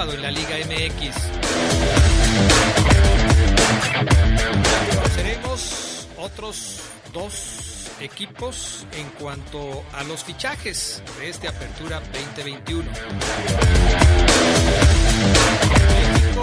[0.00, 1.16] En la Liga MX.
[4.94, 6.80] Conoceremos otros
[7.12, 12.88] dos equipos en cuanto a los fichajes de este Apertura 2021.
[16.12, 16.42] México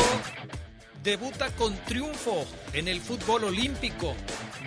[1.01, 4.15] debuta con triunfo en el fútbol olímpico.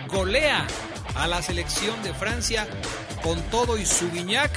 [0.07, 0.65] Golea
[1.13, 2.67] a la selección de Francia
[3.21, 4.51] con todo y su Guiñac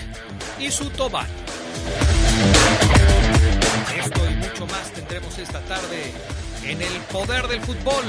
[0.58, 1.28] y su Tobal.
[3.90, 6.12] Esto y mucho más tendremos esta tarde
[6.64, 8.04] en el Poder del Fútbol,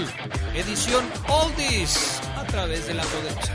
[0.54, 3.54] edición Oldies, a través de la poderosa.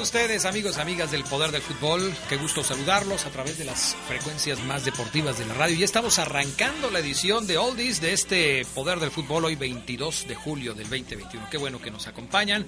[0.00, 0.46] Ustedes?
[0.46, 4.84] Amigos, amigas del Poder del Fútbol, qué gusto saludarlos a través de las frecuencias más
[4.84, 5.76] deportivas de la radio.
[5.76, 10.34] Ya estamos arrancando la edición de Oldies de este Poder del Fútbol hoy 22 de
[10.34, 11.48] julio del 2021.
[11.50, 12.66] Qué bueno que nos acompañan.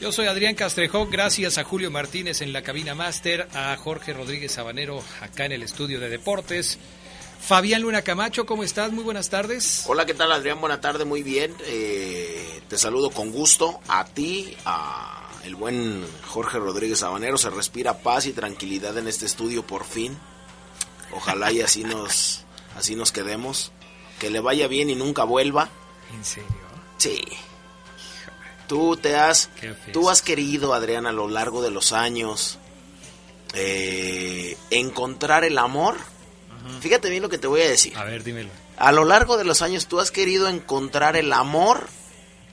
[0.00, 4.52] Yo soy Adrián Castrejón, gracias a Julio Martínez en la cabina máster, a Jorge Rodríguez
[4.52, 6.78] Sabanero acá en el estudio de deportes.
[7.40, 8.92] Fabián Luna Camacho, ¿cómo estás?
[8.92, 9.84] Muy buenas tardes.
[9.88, 10.60] Hola, ¿qué tal Adrián?
[10.60, 11.54] Buena tarde, muy bien.
[11.66, 15.17] Eh, te saludo con gusto a ti, a
[15.48, 17.38] el buen Jorge Rodríguez Sabanero.
[17.38, 20.16] Se respira paz y tranquilidad en este estudio por fin.
[21.12, 22.44] Ojalá y así nos,
[22.76, 23.72] así nos quedemos.
[24.20, 25.70] Que le vaya bien y nunca vuelva.
[26.14, 26.48] ¿En serio?
[26.98, 27.24] Sí.
[28.66, 29.48] Tú te has,
[29.94, 32.58] tú has querido, Adrián, a lo largo de los años
[33.54, 35.96] eh, encontrar el amor.
[36.80, 37.96] Fíjate bien lo que te voy a decir.
[37.96, 38.50] A ver, dímelo.
[38.76, 41.88] A lo largo de los años tú has querido encontrar el amor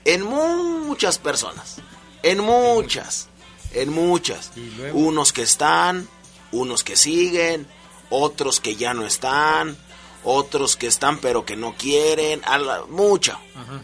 [0.06, 1.82] en muchas personas.
[2.26, 3.28] En muchas.
[3.74, 4.52] En muchas.
[4.94, 6.08] Unos que están,
[6.52, 7.68] unos que siguen,
[8.10, 9.78] otros que ya no están,
[10.24, 12.42] otros que están pero que no quieren.
[12.46, 13.34] A la- mucho.
[13.56, 13.82] Ajá.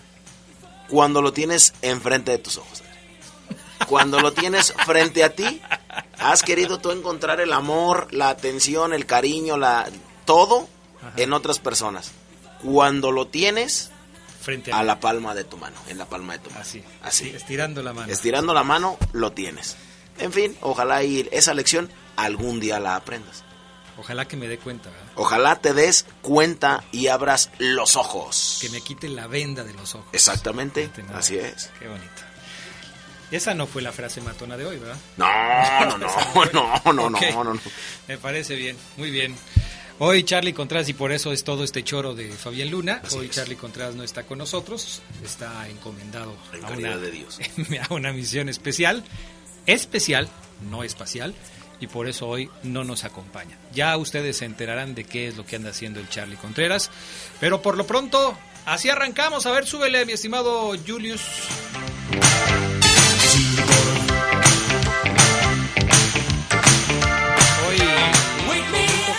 [0.90, 2.84] Cuando lo tienes enfrente de tus ojos.
[3.88, 5.62] Cuando lo tienes frente a ti,
[6.20, 9.90] has querido tú encontrar el amor, la atención, el cariño, la
[10.26, 10.68] todo
[11.18, 12.12] en otras personas.
[12.64, 13.90] Cuando lo tienes
[14.42, 16.62] Frente a la palma de tu mano, en la palma de tu mano.
[16.62, 17.30] Así, Así.
[17.30, 18.12] estirando la mano.
[18.12, 19.76] Estirando la mano, lo tienes.
[20.18, 23.44] En fin, ojalá y esa lección algún día la aprendas.
[23.98, 25.06] Ojalá que me dé cuenta, ¿verdad?
[25.16, 28.58] Ojalá te des cuenta y abras los ojos.
[28.62, 30.08] Que me quite la venda de los ojos.
[30.12, 31.70] Exactamente, así es.
[31.78, 32.10] Qué bonito.
[33.30, 34.98] Esa no fue la frase matona de hoy, ¿verdad?
[35.18, 35.26] No,
[35.86, 36.08] no, no,
[36.54, 37.22] no, no, Ok.
[37.34, 37.62] no, no, no.
[38.08, 39.36] Me parece bien, muy bien.
[40.04, 43.28] Hoy Charlie Contreras, y por eso es todo este choro de Fabián Luna, Así hoy
[43.28, 43.34] es.
[43.34, 47.40] Charlie Contreras no está con nosotros, está encomendado En a una, de Dios.
[47.88, 49.04] a una misión especial,
[49.68, 50.28] especial,
[50.72, 51.36] no espacial,
[51.80, 53.60] y por eso hoy no nos acompaña.
[53.76, 56.90] Ya ustedes se enterarán de qué es lo que anda haciendo el Charlie Contreras,
[57.40, 58.36] pero por lo pronto,
[58.66, 59.46] así arrancamos.
[59.46, 61.22] A ver, súbele, mi estimado Julius.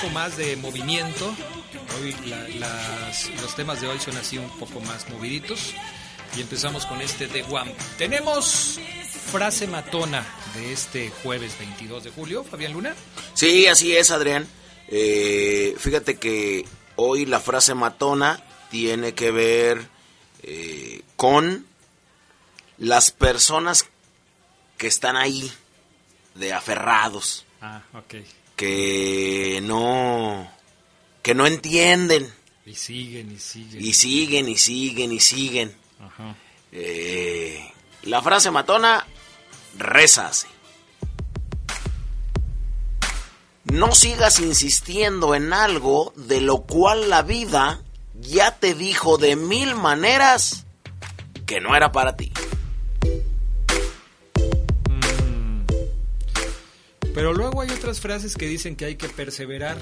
[0.02, 1.32] Poco más de movimiento.
[2.00, 5.74] Hoy la- las- los temas de hoy son así un poco más moviditos.
[6.36, 7.70] Y empezamos con este de Guam.
[7.98, 8.80] Tenemos
[9.30, 12.94] frase matona de este jueves 22 de julio, Fabián Luna.
[13.34, 14.48] Sí, así es, Adrián.
[14.88, 16.64] Eh, fíjate que
[16.96, 19.86] hoy la frase matona tiene que ver
[20.42, 21.64] eh, con
[22.78, 23.86] las personas
[24.78, 25.52] que están ahí,
[26.34, 28.14] de aferrados, Ah, ok.
[28.56, 30.50] Que no,
[31.22, 32.32] que no entienden
[32.66, 33.84] Y siguen y siguen.
[33.84, 35.76] y siguen y siguen y siguen.
[36.00, 36.36] Ajá.
[36.72, 37.60] Eh,
[38.02, 39.06] la frase matona
[39.78, 40.46] reza así.
[43.64, 47.82] No sigas insistiendo en algo de lo cual la vida
[48.20, 50.66] ya te dijo de mil maneras
[51.46, 52.32] que no era para ti.
[57.14, 59.78] Pero luego hay otras frases que dicen que hay que perseverar,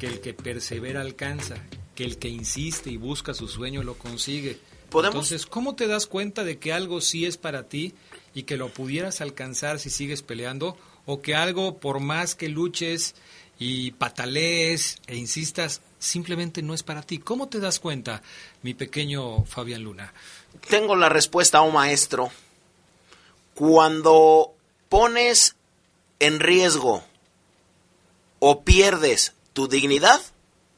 [0.00, 1.56] que el que persevera alcanza,
[1.94, 4.58] que el que insiste y busca su sueño lo consigue.
[4.92, 7.94] Entonces, ¿cómo te das cuenta de que algo sí es para ti
[8.34, 10.76] y que lo pudieras alcanzar si sigues peleando?
[11.06, 13.14] O que algo, por más que luches
[13.58, 17.18] y patalees e insistas, simplemente no es para ti.
[17.18, 18.22] ¿Cómo te das cuenta,
[18.62, 20.12] mi pequeño Fabián Luna?
[20.68, 22.30] Tengo la respuesta un maestro.
[23.54, 24.54] Cuando
[24.88, 25.56] pones
[26.22, 27.02] en riesgo
[28.38, 30.20] o pierdes tu dignidad,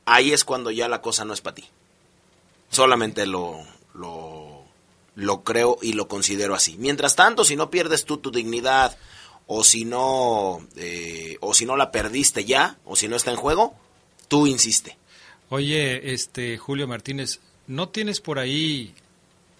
[0.06, 1.64] ahí es cuando ya la cosa no es para ti.
[2.70, 3.62] Solamente lo,
[3.94, 6.76] lo, creo y lo considero así.
[6.79, 8.96] Mientras tanto, si no pierdes tú tu dignidad
[9.46, 13.37] o si no eh, o si no la perdiste ya o si no está en
[13.37, 13.75] juego,
[14.29, 14.96] tú insiste.
[15.50, 18.94] Oye, este Julio Martínez, ¿no tienes por ahí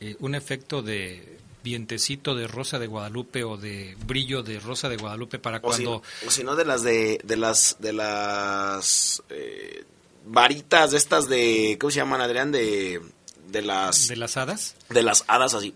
[0.01, 4.97] eh, un efecto de vientecito de Rosa de Guadalupe o de brillo de Rosa de
[4.99, 9.85] Guadalupe para cuando o si, no de las de, de las de las eh,
[10.27, 13.01] varitas de estas de ¿cómo se llaman Adrián de
[13.49, 15.75] de las de las hadas de las hadas así.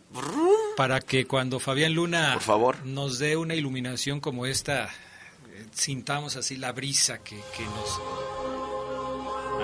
[0.77, 2.85] Para que cuando Fabián Luna por favor.
[2.85, 8.01] nos dé una iluminación como esta eh, sintamos así la brisa que, que nos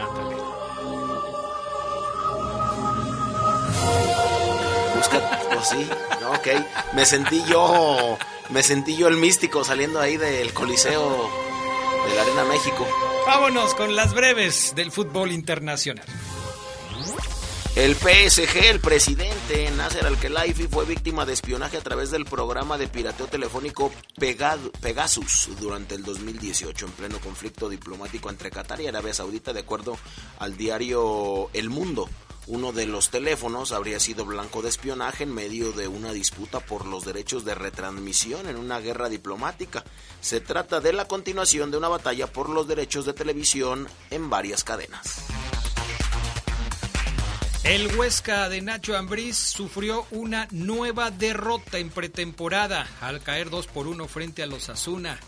[0.00, 0.53] ándale
[5.64, 5.88] sí.
[6.28, 6.48] Ok.
[6.94, 8.18] Me sentí yo
[8.50, 11.30] me sentí yo el místico saliendo ahí del coliseo
[12.08, 12.86] de la arena México.
[13.26, 16.04] Vámonos con las breves del fútbol internacional.
[17.74, 22.86] El PSG, el presidente Nasser Al-Khelaifi, fue víctima de espionaje a través del programa de
[22.86, 29.52] pirateo telefónico Pegasus durante el 2018, en pleno conflicto diplomático entre Qatar y Arabia Saudita,
[29.52, 29.98] de acuerdo
[30.38, 32.08] al diario El Mundo.
[32.46, 36.84] Uno de los teléfonos habría sido blanco de espionaje en medio de una disputa por
[36.84, 39.82] los derechos de retransmisión en una guerra diplomática.
[40.20, 44.62] Se trata de la continuación de una batalla por los derechos de televisión en varias
[44.62, 45.24] cadenas.
[47.64, 53.86] El Huesca de Nacho Ambriz sufrió una nueva derrota en pretemporada al caer 2 por
[53.86, 55.18] 1 frente a los Asuna.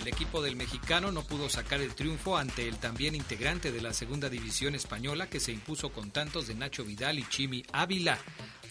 [0.00, 3.92] El equipo del mexicano no pudo sacar el triunfo ante el también integrante de la
[3.92, 8.18] segunda división española que se impuso con tantos de Nacho Vidal y Chimi Ávila.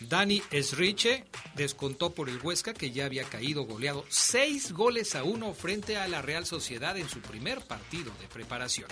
[0.02, 1.26] Dani Esriche
[1.56, 6.08] descontó por el Huesca que ya había caído goleado seis goles a uno frente a
[6.08, 8.90] la Real Sociedad en su primer partido de preparación.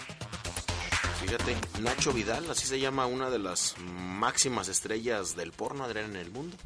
[1.21, 6.15] Fíjate, Nacho Vidal, así se llama una de las máximas estrellas del porno, Adrián, en
[6.15, 6.57] el mundo.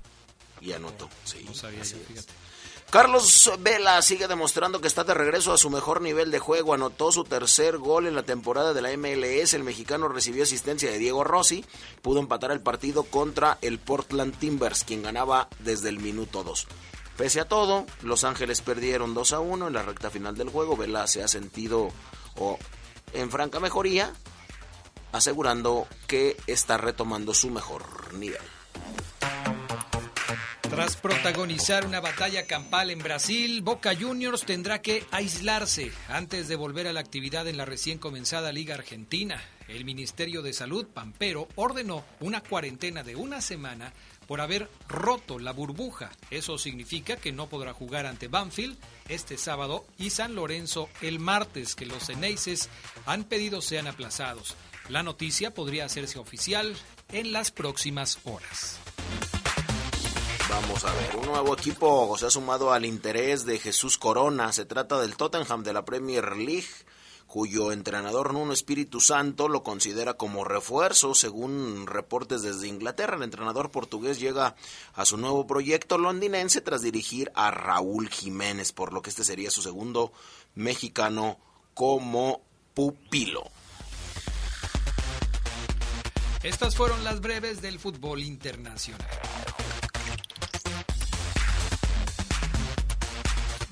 [0.62, 1.44] Y anotó, sí.
[1.46, 2.32] No sabía yo, fíjate.
[2.90, 6.74] Carlos Vela sigue demostrando que está de regreso a su mejor nivel de juego.
[6.74, 9.54] Anotó su tercer gol en la temporada de la MLS.
[9.54, 11.66] El mexicano recibió asistencia de Diego Rossi.
[12.02, 16.68] Pudo empatar el partido contra el Portland Timbers, quien ganaba desde el minuto 2.
[17.18, 20.78] Pese a todo, Los Ángeles perdieron 2 a 1 en la recta final del juego.
[20.78, 21.90] Vela se ha sentido
[23.14, 24.14] en franca mejoría
[25.16, 28.42] asegurando que está retomando su mejor nivel.
[30.70, 36.88] Tras protagonizar una batalla campal en Brasil, Boca Juniors tendrá que aislarse antes de volver
[36.88, 39.42] a la actividad en la recién comenzada Liga Argentina.
[39.68, 43.94] El Ministerio de Salud, Pampero, ordenó una cuarentena de una semana
[44.28, 46.12] por haber roto la burbuja.
[46.32, 51.76] Eso significa que no podrá jugar ante Banfield este sábado y San Lorenzo el martes,
[51.76, 52.70] que los Ceneices
[53.06, 54.56] han pedido sean aplazados.
[54.90, 56.76] La noticia podría hacerse oficial
[57.12, 58.80] en las próximas horas.
[60.50, 64.54] Vamos a ver, un nuevo equipo se ha sumado al interés de Jesús Corona.
[64.54, 66.68] Se trata del Tottenham de la Premier League,
[67.26, 73.18] cuyo entrenador Nuno Espíritu Santo lo considera como refuerzo, según reportes desde Inglaterra.
[73.18, 74.56] El entrenador portugués llega
[74.94, 79.50] a su nuevo proyecto londinense tras dirigir a Raúl Jiménez, por lo que este sería
[79.50, 80.14] su segundo
[80.54, 81.40] mexicano
[81.74, 82.42] como
[82.76, 83.50] pupilo.
[86.44, 89.10] Estas fueron las breves del fútbol internacional.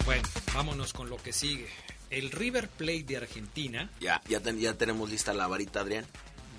[0.05, 1.67] Bueno, vámonos con lo que sigue.
[2.09, 3.89] El River Plate de Argentina.
[3.99, 6.05] Ya, ya, ya tenemos lista la varita, Adrián.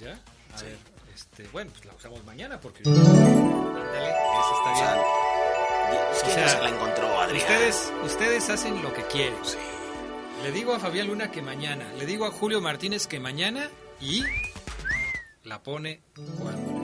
[0.02, 0.18] ¿Ya?
[0.56, 0.78] A ver,
[1.14, 2.82] este, bueno, pues la usamos mañana porque.
[2.88, 5.14] Ándale, eso está bien.
[6.10, 7.42] O sea, se la encontró, Adrián.
[7.42, 9.36] Ustedes, ustedes hacen lo que quieren.
[9.44, 9.58] Sí.
[10.42, 11.92] Le digo a Fabián Luna que mañana.
[11.94, 13.70] Le digo a Julio Martínez que mañana
[14.00, 14.22] y
[15.44, 16.00] la pone
[16.38, 16.74] cuando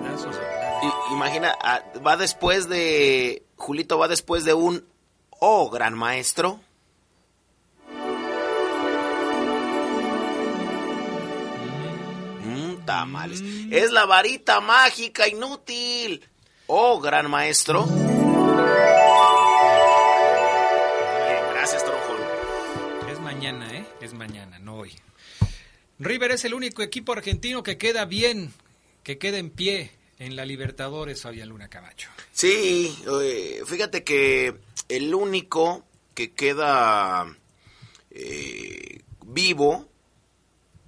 [1.12, 3.42] Imagina, ah, va después de.
[3.56, 4.84] Julito va después de un.
[5.40, 6.60] Oh, gran maestro.
[12.90, 13.40] tamales.
[13.70, 16.24] Es la varita mágica inútil.
[16.66, 17.86] Oh, gran maestro.
[21.52, 22.20] Gracias, Tronjón.
[23.08, 23.86] Es mañana, ¿eh?
[24.00, 24.92] Es mañana, no hoy.
[26.00, 28.52] River es el único equipo argentino que queda bien,
[29.04, 32.08] que queda en pie en la Libertadores, Fabián Luna Camacho.
[32.32, 32.92] Sí,
[33.22, 34.56] eh, fíjate que
[34.90, 37.24] el único que queda
[38.10, 39.89] eh, vivo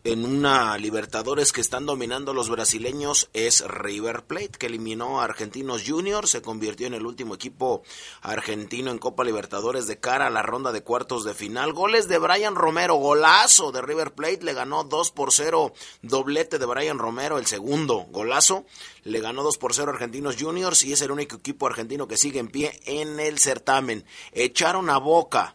[0.04, 5.84] en una Libertadores que están dominando los brasileños es River Plate, que eliminó a Argentinos
[5.86, 7.84] Juniors, se convirtió en el último equipo
[8.20, 11.72] argentino en Copa Libertadores de cara a la ronda de cuartos de final.
[11.72, 16.66] Goles de Brian Romero, golazo de River Plate, le ganó 2 por 0, doblete de
[16.66, 18.66] Brian Romero, el segundo golazo,
[19.04, 22.40] le ganó 2 por 0 Argentinos Juniors y es el único equipo argentino que sigue
[22.40, 24.04] en pie en el certamen.
[24.32, 25.54] Echaron a Boca,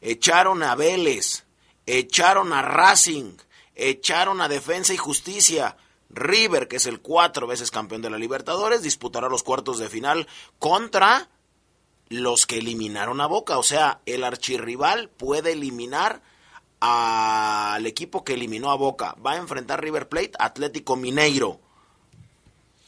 [0.00, 1.44] echaron a Vélez,
[1.86, 3.36] echaron a Racing,
[3.74, 5.76] echaron a Defensa y Justicia.
[6.10, 10.28] River, que es el cuatro veces campeón de la Libertadores, disputará los cuartos de final
[10.58, 11.28] contra
[12.08, 13.58] los que eliminaron a Boca.
[13.58, 16.22] O sea, el archirrival puede eliminar
[16.80, 19.16] al equipo que eliminó a Boca.
[19.24, 21.60] Va a enfrentar River Plate, Atlético Mineiro.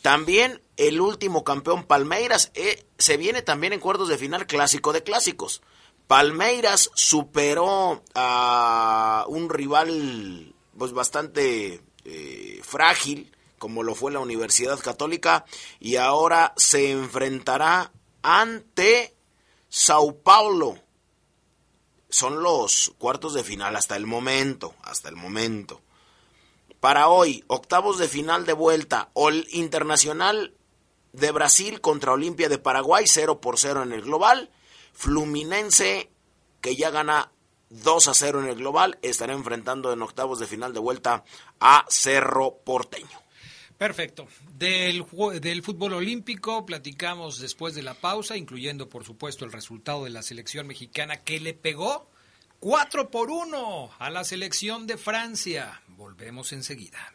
[0.03, 5.03] También el último campeón Palmeiras eh, se viene también en cuartos de final clásico de
[5.03, 5.63] clásicos.
[6.07, 15.45] Palmeiras superó a un rival pues bastante eh, frágil, como lo fue la Universidad Católica,
[15.81, 17.93] y ahora se enfrentará
[18.23, 19.15] ante
[19.69, 20.79] Sao Paulo.
[22.09, 25.81] Son los cuartos de final hasta el momento, hasta el momento.
[26.81, 30.55] Para hoy, octavos de final de vuelta, Ol Internacional
[31.13, 34.51] de Brasil contra Olimpia de Paraguay, 0 por 0 en el global.
[34.93, 36.11] Fluminense,
[36.61, 37.33] que ya gana
[37.71, 41.25] 2 a 0 en el global, estará enfrentando en octavos de final de vuelta
[41.61, 43.27] a Cerro Porteño.
[43.79, 44.27] Perfecto.
[44.55, 45.05] Del,
[45.41, 50.23] del fútbol olímpico platicamos después de la pausa, incluyendo por supuesto el resultado de la
[50.23, 52.09] selección mexicana que le pegó
[52.61, 55.83] 4 por 1 a la selección de Francia.
[55.89, 57.13] Volvemos enseguida.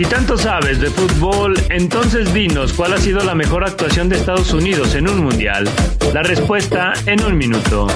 [0.00, 4.50] Si tanto sabes de fútbol, entonces dinos cuál ha sido la mejor actuación de Estados
[4.54, 5.68] Unidos en un mundial.
[6.14, 7.86] La respuesta en un minuto.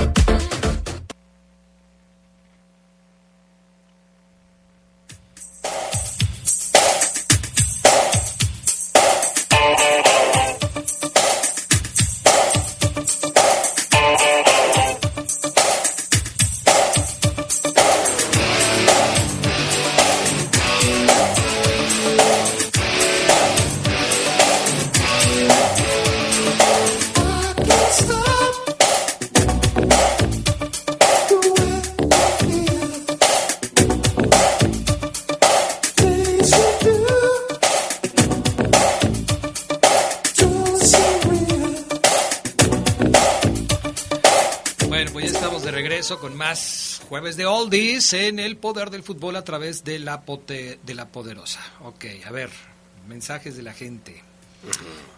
[47.14, 51.06] Jueves de oldies en el poder del fútbol a través de la, pote, de la
[51.06, 51.60] poderosa.
[51.84, 52.50] Ok, a ver,
[53.06, 54.20] mensajes de la gente.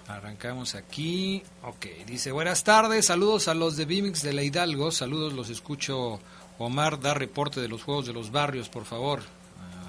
[0.07, 1.43] Arrancamos aquí.
[1.63, 6.21] Ok, dice buenas tardes, saludos a los de Bimix de la Hidalgo, saludos, los escucho.
[6.59, 9.23] Omar, da reporte de los juegos de los barrios, por favor.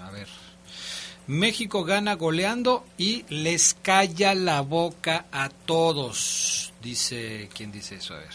[0.05, 0.29] A ver.
[1.27, 6.71] México gana goleando y les calla la boca a todos.
[6.81, 8.13] Dice, ¿quién dice eso?
[8.13, 8.33] A ver.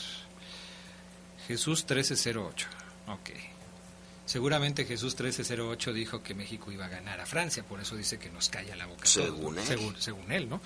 [1.48, 2.66] Jesús 1308.
[3.06, 3.51] Ok.
[4.24, 8.30] Seguramente Jesús 1308 dijo que México iba a ganar a Francia, por eso dice que
[8.30, 9.06] nos calla la boca.
[9.06, 9.94] Según él.
[9.98, 10.60] Según, él, ¿no?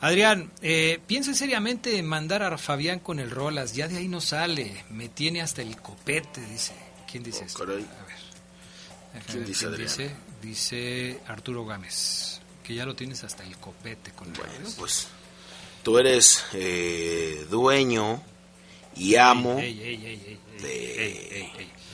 [0.00, 4.20] Adrián, eh, piense seriamente en mandar a Fabián con el Rolas, ya de ahí no
[4.20, 6.74] sale, me tiene hasta el copete, dice.
[7.10, 7.62] ¿Quién dice eso?
[7.62, 7.84] A ver.
[9.26, 10.10] ¿Quién, dice, dice,
[10.42, 15.06] dice Arturo Gámez, que ya lo tienes hasta el copete con el Bueno, pues
[15.84, 18.20] tú eres eh, dueño
[18.96, 19.98] y amo de,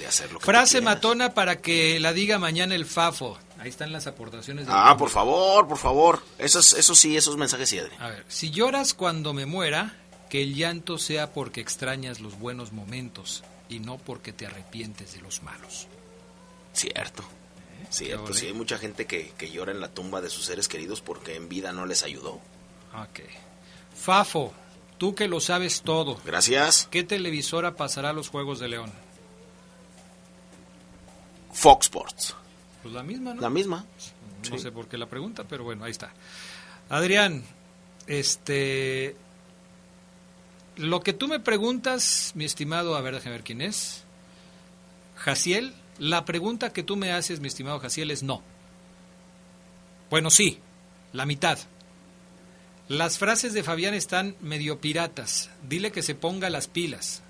[0.07, 0.41] hacerlo.
[0.41, 3.39] Frase matona para que la diga mañana el Fafo.
[3.59, 4.67] Ahí están las aportaciones.
[4.69, 6.23] ah, por favor, por favor.
[6.39, 9.97] Eso, eso sí, esos mensajes sí, A ver, si lloras cuando me muera,
[10.29, 15.21] que el llanto sea porque extrañas los buenos momentos y no porque te arrepientes de
[15.21, 15.89] los malos.
[16.73, 17.23] Cierto.
[17.23, 17.87] ¿Eh?
[17.91, 21.01] Cierto, sí, hay mucha gente que, que llora en la tumba de sus seres queridos
[21.01, 22.41] porque en vida no les ayudó.
[22.95, 23.21] Ok.
[23.95, 24.55] Fafo,
[25.01, 26.21] Tú que lo sabes todo.
[26.27, 26.87] Gracias.
[26.91, 28.93] ¿Qué televisora pasará los Juegos de León?
[31.53, 32.35] Fox Sports.
[32.83, 33.41] Pues la misma, ¿no?
[33.41, 33.85] La misma.
[34.51, 36.13] No sé por qué la pregunta, pero bueno, ahí está.
[36.89, 37.45] Adrián,
[38.07, 39.15] este,
[40.77, 44.05] lo que tú me preguntas, mi estimado, a ver, déjame ver quién es.
[45.17, 48.43] Jaciel, la pregunta que tú me haces, mi estimado Jaciel, es no.
[50.09, 50.59] Bueno, sí,
[51.13, 51.59] la mitad.
[52.89, 55.51] Las frases de Fabián están medio piratas.
[55.63, 57.23] Dile que se ponga las pilas.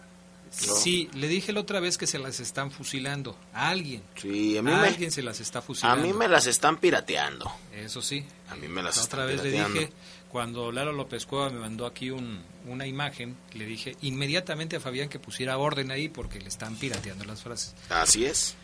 [0.50, 3.36] Sí, le dije la otra vez que se las están fusilando.
[3.52, 4.02] A alguien.
[4.16, 6.02] Sí, a mí a me, alguien se las está fusilando.
[6.02, 7.50] A mí me las están pirateando.
[7.72, 8.24] Eso sí.
[8.48, 9.74] A mí me las la están otra vez pirateando.
[9.74, 9.92] le dije,
[10.28, 15.08] cuando Lalo López Cueva me mandó aquí un, una imagen, le dije inmediatamente a Fabián
[15.08, 17.74] que pusiera orden ahí porque le están pirateando las frases.
[17.88, 18.56] Así es.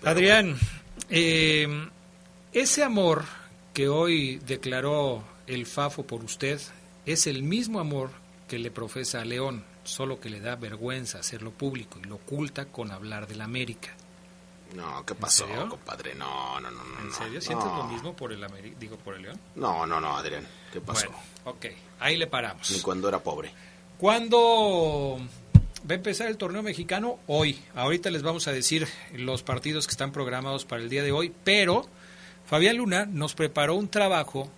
[0.00, 0.58] Pero Adrián,
[1.08, 1.88] eh,
[2.52, 3.24] ese amor
[3.72, 6.60] que hoy declaró el Fafo por usted
[7.06, 8.10] es el mismo amor
[8.48, 12.66] que le profesa a León, solo que le da vergüenza hacerlo público y lo oculta
[12.66, 13.90] con hablar de la América.
[14.74, 16.14] No, ¿qué pasó, compadre?
[16.14, 17.00] No, no, no, no.
[17.00, 17.34] ¿En serio?
[17.34, 17.40] no.
[17.42, 19.38] ¿Sientes lo mismo por el Ameri- digo por el León?
[19.54, 20.46] No, no, no, Adrián.
[20.72, 21.08] ¿Qué pasó?
[21.08, 21.66] Bueno, ok,
[22.00, 22.70] ahí le paramos.
[22.70, 23.52] Ni cuando era pobre.
[23.98, 25.18] ¿Cuándo
[25.88, 27.18] va a empezar el torneo mexicano?
[27.26, 27.60] Hoy.
[27.74, 31.32] Ahorita les vamos a decir los partidos que están programados para el día de hoy,
[31.44, 31.86] pero
[32.46, 34.50] Fabián Luna nos preparó un trabajo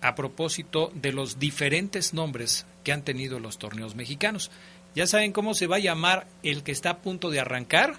[0.00, 4.50] a propósito de los diferentes nombres que han tenido los torneos mexicanos.
[4.94, 7.96] ¿Ya saben cómo se va a llamar el que está a punto de arrancar?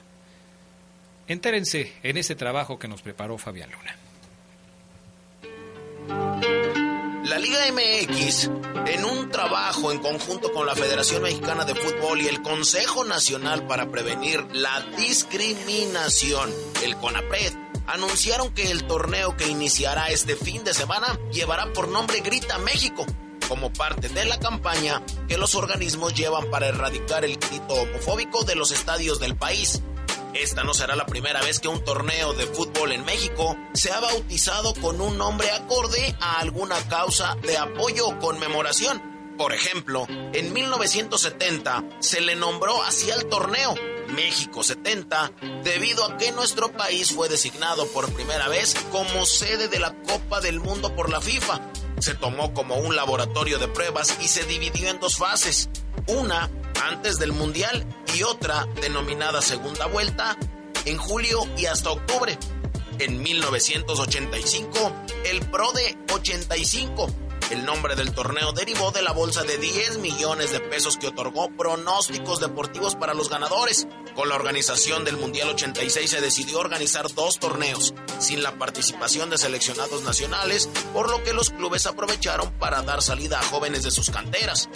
[1.27, 3.96] Entérense en ese trabajo que nos preparó Fabián Luna.
[7.24, 8.50] La Liga MX,
[8.88, 13.67] en un trabajo en conjunto con la Federación Mexicana de Fútbol y el Consejo Nacional
[13.67, 16.50] para Prevenir la Discriminación,
[16.84, 17.53] el CONAPRED,
[17.88, 23.05] anunciaron que el torneo que iniciará este fin de semana llevará por nombre Grita México,
[23.47, 28.55] como parte de la campaña que los organismos llevan para erradicar el grito homofóbico de
[28.55, 29.81] los estadios del país.
[30.33, 34.00] Esta no será la primera vez que un torneo de fútbol en México se ha
[34.00, 39.01] bautizado con un nombre acorde a alguna causa de apoyo o conmemoración.
[39.37, 43.75] Por ejemplo, en 1970 se le nombró así al torneo
[44.13, 45.31] México 70
[45.63, 50.41] debido a que nuestro país fue designado por primera vez como sede de la Copa
[50.41, 51.61] del Mundo por la FIFA.
[52.00, 55.69] Se tomó como un laboratorio de pruebas y se dividió en dos fases.
[56.07, 56.50] Una
[56.83, 60.37] antes del Mundial y otra denominada Segunda Vuelta
[60.85, 62.37] en julio y hasta octubre.
[63.00, 64.93] En 1985,
[65.25, 67.07] el Pro de 85.
[67.51, 71.50] El nombre del torneo derivó de la bolsa de 10 millones de pesos que otorgó
[71.51, 73.90] pronósticos deportivos para los ganadores.
[74.16, 79.37] Con la organización del Mundial 86 se decidió organizar dos torneos, sin la participación de
[79.37, 84.09] seleccionados nacionales, por lo que los clubes aprovecharon para dar salida a jóvenes de sus
[84.09, 84.70] canteras.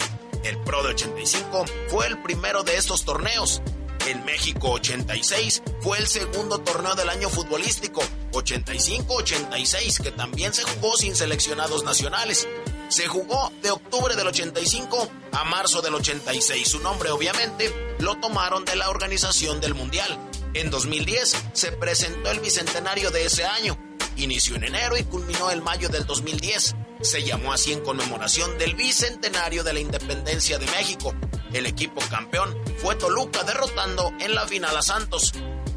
[0.44, 3.62] El Pro de 85 fue el primero de estos torneos.
[4.06, 10.96] En México 86 fue el segundo torneo del año futbolístico, 85-86, que también se jugó
[10.96, 12.46] sin seleccionados nacionales.
[12.88, 16.68] Se jugó de octubre del 85 a marzo del 86.
[16.68, 20.16] Su nombre obviamente lo tomaron de la organización del Mundial.
[20.54, 23.76] En 2010 se presentó el bicentenario de ese año.
[24.16, 26.76] Inició en enero y culminó en mayo del 2010.
[27.00, 31.12] Se llamó así en conmemoración del bicentenario de la independencia de México.
[31.56, 35.32] El equipo campeón fue Toluca derrotando en la final a Santos.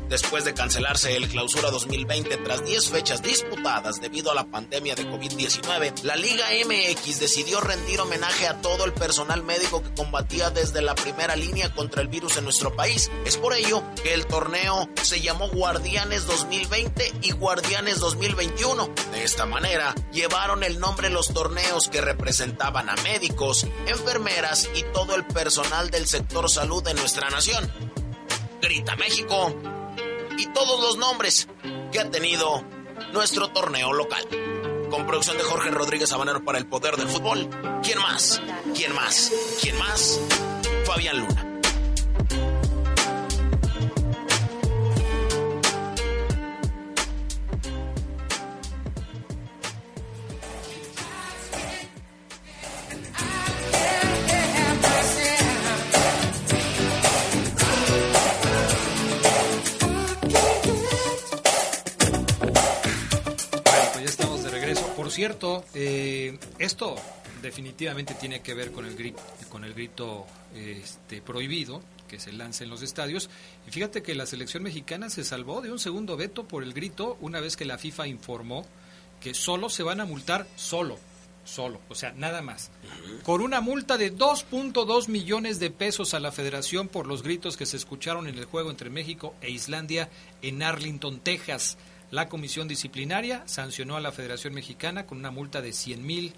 [0.09, 5.07] Después de cancelarse el clausura 2020 tras 10 fechas disputadas debido a la pandemia de
[5.07, 10.81] COVID-19, la Liga MX decidió rendir homenaje a todo el personal médico que combatía desde
[10.81, 13.11] la primera línea contra el virus en nuestro país.
[13.23, 18.89] Es por ello que el torneo se llamó Guardianes 2020 y Guardianes 2021.
[19.11, 25.13] De esta manera, llevaron el nombre los torneos que representaban a médicos, enfermeras y todo
[25.13, 27.71] el personal del sector salud de nuestra nación.
[28.59, 29.55] Grita México
[30.39, 31.47] y todos los nombres
[31.91, 32.63] que ha tenido
[33.13, 34.25] nuestro torneo local.
[34.89, 37.47] Con producción de Jorge Rodríguez Habanero para el poder del fútbol.
[37.84, 38.41] ¿Quién más?
[38.73, 39.32] ¿Quién más?
[39.62, 40.19] ¿Quién más?
[40.86, 41.48] Fabián Luna.
[65.09, 66.95] Por cierto, eh, esto
[67.41, 69.19] definitivamente tiene que ver con el grito,
[69.49, 73.27] con el grito este, prohibido que se lanza en los estadios.
[73.67, 77.17] Y fíjate que la selección mexicana se salvó de un segundo veto por el grito
[77.21, 78.67] una vez que la FIFA informó
[79.19, 80.99] que solo se van a multar solo,
[81.43, 82.69] solo, o sea, nada más.
[83.23, 87.65] Con una multa de 2.2 millones de pesos a la federación por los gritos que
[87.65, 90.07] se escucharon en el juego entre México e Islandia
[90.43, 91.79] en Arlington, Texas.
[92.11, 96.33] La comisión disciplinaria sancionó a la Federación Mexicana con una multa de 100 mil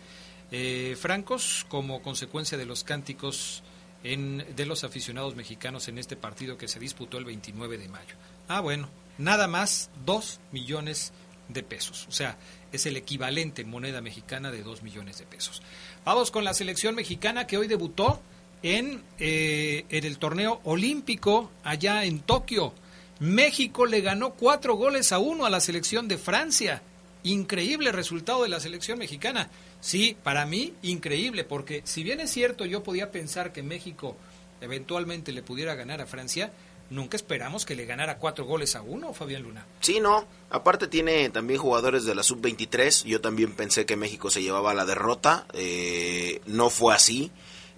[0.52, 3.64] eh, francos como consecuencia de los cánticos
[4.04, 8.16] en, de los aficionados mexicanos en este partido que se disputó el 29 de mayo.
[8.48, 11.14] Ah, bueno, nada más 2 millones
[11.48, 12.06] de pesos.
[12.10, 12.38] O sea,
[12.72, 15.62] es el equivalente en moneda mexicana de 2 millones de pesos.
[16.04, 18.22] Vamos con la selección mexicana que hoy debutó
[18.64, 22.74] en, eh, en el torneo olímpico allá en Tokio.
[23.22, 26.82] México le ganó cuatro goles a uno a la selección de Francia.
[27.22, 29.52] Increíble resultado de la selección mexicana.
[29.80, 34.18] Sí, para mí increíble, porque si bien es cierto yo podía pensar que México
[34.60, 36.52] eventualmente le pudiera ganar a Francia,
[36.90, 39.68] nunca esperamos que le ganara cuatro goles a uno, Fabián Luna.
[39.82, 40.26] Sí, no.
[40.50, 43.04] Aparte tiene también jugadores de la sub-23.
[43.04, 45.46] Yo también pensé que México se llevaba la derrota.
[45.54, 47.32] Eh, no fue así.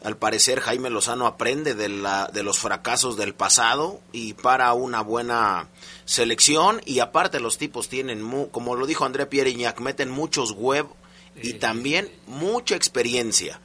[0.04, 5.02] Al parecer Jaime Lozano aprende de, la, de los fracasos del pasado y para una
[5.02, 5.70] buena
[6.04, 6.82] selección.
[6.86, 10.88] Y aparte los tipos tienen, como lo dijo André Pierre Iñac, meten muchos web
[11.42, 13.62] y también mucha experiencia.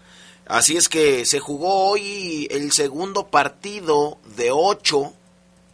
[0.47, 5.13] Así es que se jugó hoy el segundo partido de ocho,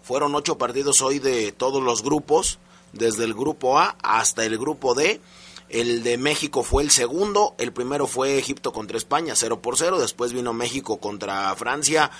[0.02, 2.58] fueron ocho partidos hoy de todos los grupos,
[2.92, 5.20] desde el grupo A hasta el grupo D
[5.68, 10.00] el de México fue el segundo, el primero fue Egipto contra España, 0 por 0,
[10.00, 12.10] después vino México contra Francia,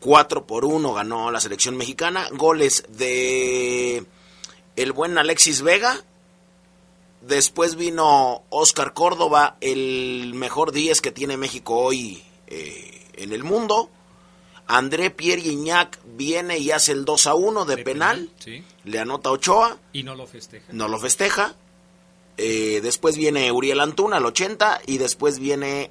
[0.00, 4.04] 4 por 1 ganó la selección mexicana, goles de
[4.76, 6.02] el buen Alexis Vega,
[7.20, 13.90] después vino Oscar Córdoba, el mejor 10 que tiene México hoy eh, en el mundo,
[14.66, 18.30] André Pierre Iñac viene y hace el 2 a 1 de, penal,
[18.84, 19.78] le anota Ochoa.
[19.92, 20.72] Y no lo festeja.
[20.72, 21.54] No lo festeja.
[22.36, 25.90] Eh, después viene Uriel Antuna al 80 y después viene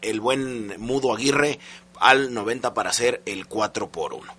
[0.00, 1.58] el buen Mudo Aguirre
[2.00, 4.32] al 90 para hacer el 4 por 1.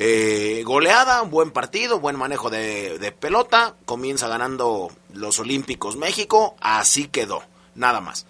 [0.00, 7.08] Eh, goleada, buen partido, buen manejo de, de, pelota, comienza ganando los Olímpicos México, así
[7.08, 7.42] quedó,
[7.74, 8.26] nada más.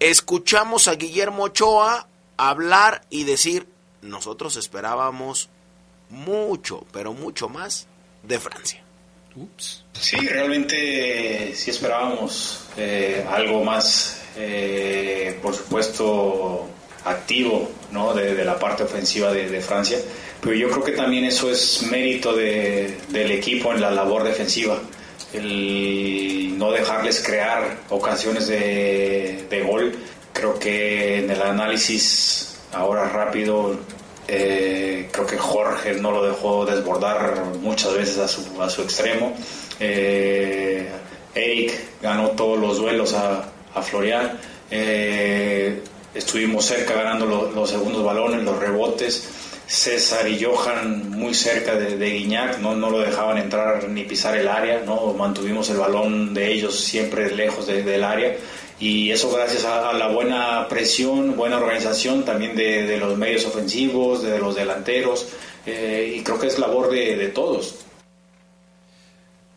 [0.00, 3.68] Escuchamos a Guillermo Ochoa hablar y decir,
[4.00, 5.50] nosotros esperábamos
[6.08, 7.86] mucho, pero mucho más
[8.22, 8.82] de Francia.
[10.00, 16.68] Sí, realmente sí esperábamos eh, algo más, eh, por supuesto,
[17.04, 18.14] activo ¿no?
[18.14, 19.98] de, la parte ofensiva de, Francia,
[20.40, 24.78] pero yo creo que también eso es mérito del equipo en la labor defensiva,
[25.32, 29.96] el no dejarles crear ocasiones de, de gol.
[30.32, 33.78] Creo que en el análisis ahora rápido
[34.30, 39.34] eh, creo que Jorge no lo dejó desbordar muchas veces a su, a su extremo.
[39.80, 40.88] Eh,
[41.34, 44.38] Eric ganó todos los duelos a, a Florian.
[44.70, 45.82] Eh,
[46.14, 49.28] estuvimos cerca ganando los segundos balones, los rebotes.
[49.66, 54.34] César y Johan muy cerca de, de Guiñac, no, no, lo dejaban entrar ni pisar
[54.34, 55.12] el área, ¿no?
[55.12, 58.34] mantuvimos el balón de ellos siempre lejos del área
[58.80, 64.38] y eso gracias a, la buena presión, buena organización también de, los medios ofensivos, de
[64.38, 65.28] los delanteros,
[65.66, 67.74] eh, y creo que es labor de, todos.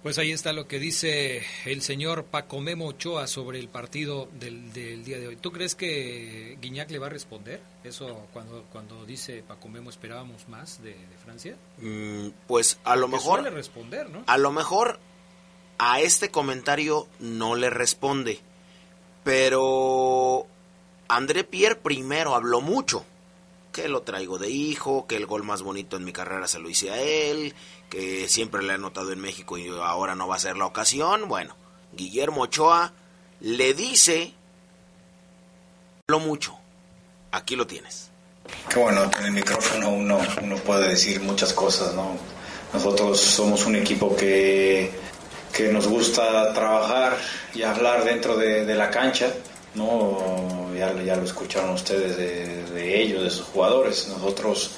[0.04, 4.74] Pues ahí está lo que dice el señor Paco Memo Ochoa sobre el partido del,
[4.74, 5.36] día de hoy.
[5.36, 10.48] ¿Tú crees que Guiñac le va a responder eso cuando, cuando dice Paco Memo esperábamos
[10.50, 11.56] más de, Francia?
[11.78, 13.44] Mm, pues a lo mejor...
[13.54, 14.24] responder, ¿no?
[14.26, 15.00] A lo mejor
[15.78, 18.42] a este comentario no le responde
[19.24, 20.48] pero
[21.08, 23.06] André Pierre primero habló mucho,
[23.72, 26.70] que lo traigo de hijo, que el gol más bonito en mi carrera se lo
[26.70, 27.54] hice a él,
[27.90, 31.28] que siempre le he anotado en México y ahora no va a ser la ocasión.
[31.28, 31.56] Bueno,
[31.94, 32.94] Guillermo Ochoa
[33.40, 34.34] le dice,
[36.08, 36.58] habló mucho,
[37.32, 38.10] aquí lo tienes.
[38.70, 42.18] Qué bueno, en el micrófono uno, uno puede decir muchas cosas, ¿no?
[42.74, 44.92] Nosotros somos un equipo que
[45.52, 47.18] que nos gusta trabajar
[47.54, 49.32] y hablar dentro de, la cancha,
[49.76, 50.61] ¿no?
[50.76, 54.08] Ya, ya, lo escucharon ustedes de, ellos, de sus jugadores.
[54.08, 54.72] Nosotros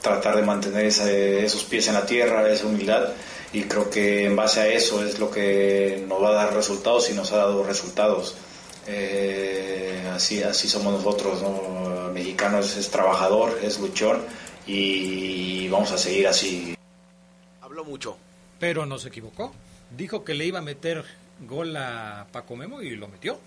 [0.00, 3.10] tratar de mantener esos pies en la tierra, esa humildad,
[3.52, 7.10] y creo que en base a eso es lo que nos va a dar resultados
[7.10, 8.34] y nos ha dado resultados.
[8.86, 12.10] Eh, así, así somos nosotros, ¿no?
[12.12, 14.22] Mexicano es, es trabajador, es luchón
[14.66, 16.74] y vamos a seguir así.
[17.60, 18.16] Habló mucho.
[18.58, 19.52] Pero no se equivocó
[19.96, 21.04] dijo que le iba a meter
[21.40, 23.38] gol a Paco Memo y lo metió.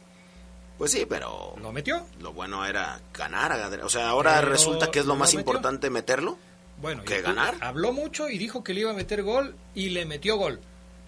[0.77, 1.55] Pues sí, pero...
[1.61, 2.05] ¿Lo metió?
[2.19, 3.51] Lo bueno era ganar.
[3.83, 6.37] O sea, ahora resulta que es lo, más importante meterlo.
[6.81, 7.55] Bueno, que ganar.
[7.61, 10.59] Habló mucho y dijo que le iba a meter gol y le metió gol.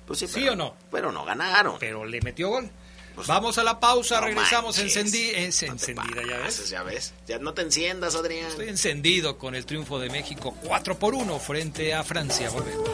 [0.05, 0.75] Pues sí, ¿Sí o no?
[0.91, 1.77] Pero no ganaron.
[1.79, 2.69] Pero le metió gol.
[3.15, 6.69] Pues Vamos a la pausa, regresamos encendí, encendida, ya ves.
[6.69, 8.47] Ya ves, ya no te enciendas, Adrián.
[8.47, 12.49] Estoy encendido con el triunfo de México 4 por 1 frente a Francia.
[12.49, 12.89] Volvemos.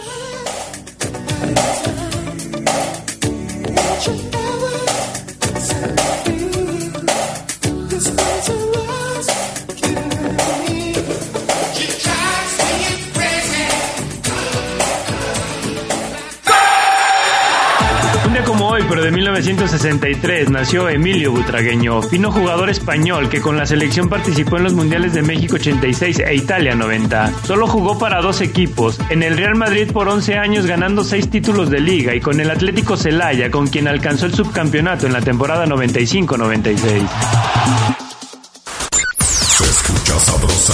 [8.04, 9.61] Cause a rush.
[19.02, 24.74] De 1963 nació Emilio Butragueño, fino jugador español que con la selección participó en los
[24.74, 27.34] Mundiales de México 86 e Italia 90.
[27.46, 31.70] Solo jugó para dos equipos, en el Real Madrid por 11 años ganando 6 títulos
[31.70, 35.66] de liga y con el Atlético Celaya con quien alcanzó el subcampeonato en la temporada
[35.66, 37.08] 95-96.
[39.30, 40.74] Se escucha sabrosa,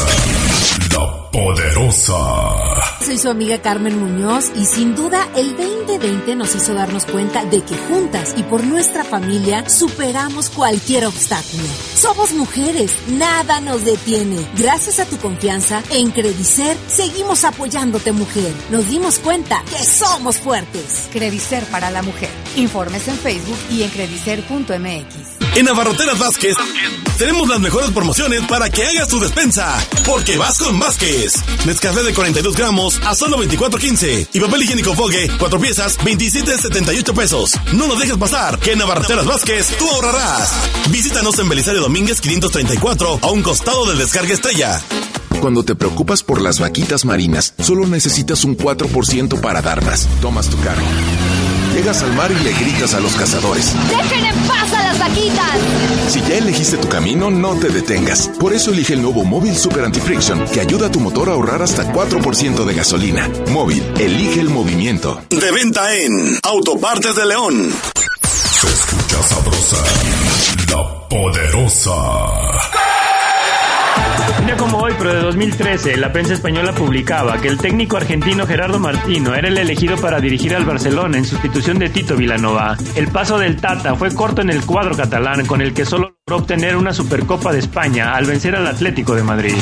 [0.94, 2.77] la poderosa.
[3.08, 7.63] Soy su amiga Carmen Muñoz y sin duda el 2020 nos hizo darnos cuenta de
[7.63, 11.63] que juntas y por nuestra familia superamos cualquier obstáculo.
[11.96, 14.46] Somos mujeres, nada nos detiene.
[14.58, 18.52] Gracias a tu confianza, en Credicer seguimos apoyándote mujer.
[18.72, 21.08] Nos dimos cuenta que somos fuertes.
[21.13, 22.30] Credicer para la mujer.
[22.58, 25.38] Informes en Facebook y en credicer.mx.
[25.56, 26.56] En Abarroteras Vázquez
[27.17, 29.76] tenemos las mejores promociones para que hagas tu despensa.
[30.06, 31.34] Porque vas con Vázquez.
[31.65, 34.30] Nescafé de 42 gramos a solo 24.15.
[34.34, 37.54] Y papel higiénico Fogue, 4 piezas, 27.78 pesos.
[37.74, 40.52] No lo dejes pasar, que en Abarroteras Vázquez tú ahorrarás.
[40.90, 44.82] Visítanos en Belisario Domínguez 534 a un costado del Descarga Estrella.
[45.42, 50.08] Cuando te preocupas por las vaquitas marinas, solo necesitas un 4% para darlas.
[50.22, 50.82] Tomas tu carro.
[51.76, 53.74] Llegas al mar y le gritas a los cazadores.
[53.88, 54.57] ¡Dejen en paz
[56.10, 58.30] Si ya elegiste tu camino, no te detengas.
[58.39, 61.62] Por eso elige el nuevo Móvil Super Anti-Friction, que ayuda a tu motor a ahorrar
[61.62, 63.30] hasta 4% de gasolina.
[63.52, 65.22] Móvil, elige el movimiento.
[65.30, 67.74] De venta en Autopartes de León.
[68.24, 69.84] Se escucha sabrosa,
[70.70, 72.77] la poderosa.
[74.48, 78.80] Día como hoy, pero de 2013, la prensa española publicaba que el técnico argentino Gerardo
[78.80, 82.78] Martino era el elegido para dirigir al Barcelona en sustitución de Tito Vilanova.
[82.96, 86.44] El paso del Tata fue corto en el cuadro catalán, con el que solo logró
[86.44, 89.58] obtener una Supercopa de España al vencer al Atlético de Madrid.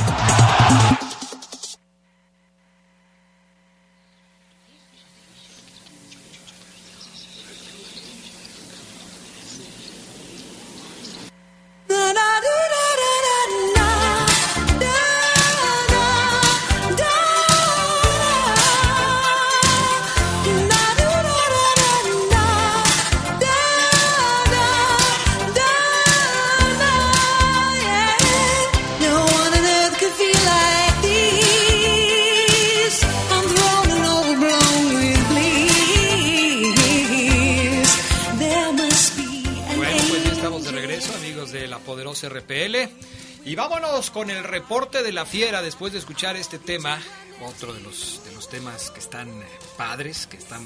[44.15, 46.97] Con el reporte de la fiera después de escuchar este tema,
[47.45, 49.45] otro de los, de los temas que están eh,
[49.77, 50.65] padres, que están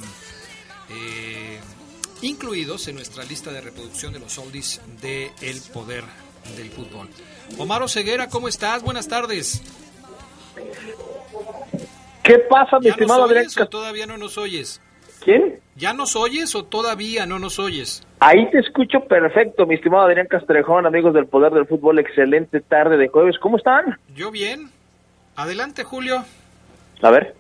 [0.92, 1.60] eh,
[2.22, 6.04] incluidos en nuestra lista de reproducción de los oldies de El Poder
[6.56, 7.10] del Fútbol.
[7.58, 8.84] Omar Ceguera, ¿cómo estás?
[8.84, 9.64] Buenas tardes.
[12.22, 13.48] ¿Qué pasa, mi estimado Adrián?
[13.68, 14.80] todavía no nos oyes?
[15.22, 15.60] ¿Quién?
[15.80, 18.06] ¿Ya nos oyes o todavía no nos oyes?
[18.20, 22.00] Ahí te escucho perfecto, mi estimado Adrián Castrejón, amigos del Poder del Fútbol.
[22.00, 23.40] Excelente tarde de jueves.
[23.40, 23.98] ¿Cómo están?
[24.14, 24.70] Yo bien.
[25.38, 26.26] Adelante, Julio.
[27.02, 27.34] A ver.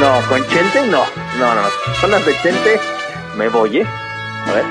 [0.00, 1.04] No, con Chente no.
[1.38, 1.62] No, no,
[2.00, 2.80] Son las de Chente.
[3.36, 3.86] Me voy, ¿eh?
[4.46, 4.64] A ver.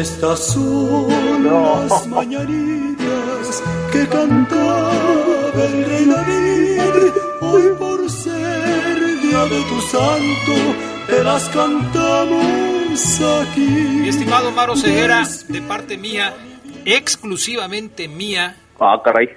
[0.00, 4.92] Estas son las mañanitas que cantaba
[5.56, 7.12] el rey David.
[7.40, 8.27] Hoy por ser
[9.28, 10.52] día de tu santo
[11.06, 13.60] te las cantamos aquí.
[13.60, 16.34] Mi estimado Maro Ceguera, de parte mía,
[16.84, 18.56] exclusivamente mía.
[18.80, 19.28] Ah, caray.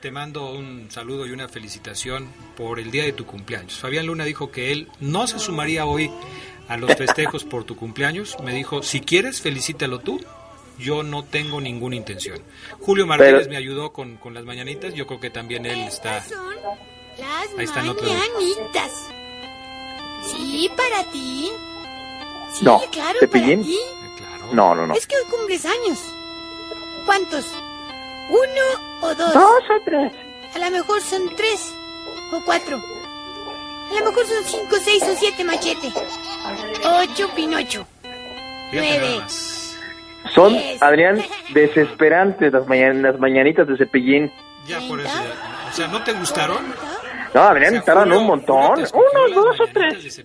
[0.00, 3.78] Te mando un saludo y una felicitación por el día de tu cumpleaños.
[3.78, 6.10] Fabián Luna dijo que él no se sumaría hoy
[6.68, 8.36] a los festejos por tu cumpleaños.
[8.44, 10.20] Me dijo, si quieres, felicítalo tú.
[10.78, 12.40] Yo no tengo ninguna intención.
[12.80, 14.94] Julio Martínez me ayudó con, con, las mañanitas.
[14.94, 16.14] Yo creo que también él está...
[16.14, 16.32] Las
[17.58, 19.12] Ahí están mañanitas.
[20.30, 21.50] Sí, para ti.
[22.52, 23.60] Sí, no, claro, ¿Cepillín?
[23.62, 23.78] para ti.
[24.52, 24.94] No, no, no.
[24.94, 25.98] Es que hoy cumples años.
[27.06, 27.46] ¿Cuántos?
[28.30, 29.34] ¿Uno o dos?
[29.34, 30.12] Dos o tres.
[30.54, 31.72] A lo mejor son tres
[32.32, 32.76] o cuatro.
[33.90, 35.92] A lo mejor son cinco, seis o siete machete.
[36.84, 37.86] Ocho, Pinocho.
[38.72, 39.20] Nueve.
[40.34, 41.22] Son, Adrián,
[41.54, 44.32] desesperantes las, las mañanitas de cepillín.
[44.66, 45.10] Ya por eso.
[45.70, 46.58] O sea, ¿no te gustaron?
[47.34, 48.78] No, Adrián, o tardan un montón.
[48.92, 50.22] Uno, dos o tres.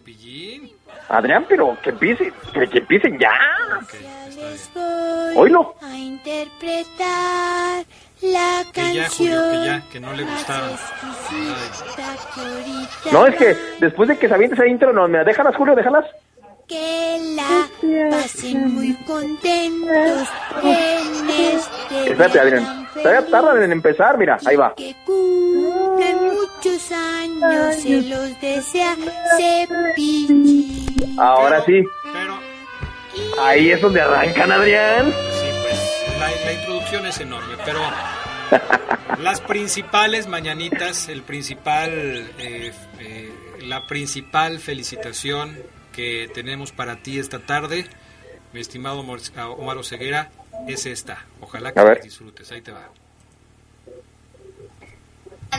[1.10, 3.32] Adrián, pero que empiecen, que, que empiecen ya.
[3.84, 5.76] Okay, Oílo.
[5.82, 7.86] A interpretar
[8.22, 9.38] La Que ya, canción.
[9.38, 10.70] Julio, que ya, que no le gustaba.
[13.12, 16.06] No, es que después de que se aviente esa intro, no, mira, déjalas, Julio, déjalas.
[16.68, 17.70] Que la
[18.12, 20.28] pasen muy contentos
[20.64, 22.88] en este Espérate, Adrián.
[22.94, 24.74] Todavía tardan en empezar, mira, ahí va.
[24.76, 28.96] que cumplen muchos años, se los desea
[29.38, 30.86] Cepillín.
[31.18, 31.82] Ahora sí.
[32.12, 32.38] Pero
[33.42, 35.06] Ahí es donde arrancan, Adrián.
[35.06, 37.80] sí, pues la, la introducción es enorme, pero
[39.22, 41.92] las principales mañanitas, el principal,
[42.38, 45.58] eh, eh, la principal felicitación
[45.98, 47.90] que tenemos para ti esta tarde,
[48.54, 49.20] mi estimado Omar
[49.58, 50.30] Omar Oseguera,
[50.68, 51.26] es esta.
[51.42, 52.52] Ojalá que la disfrutes.
[52.52, 52.88] Ahí te va.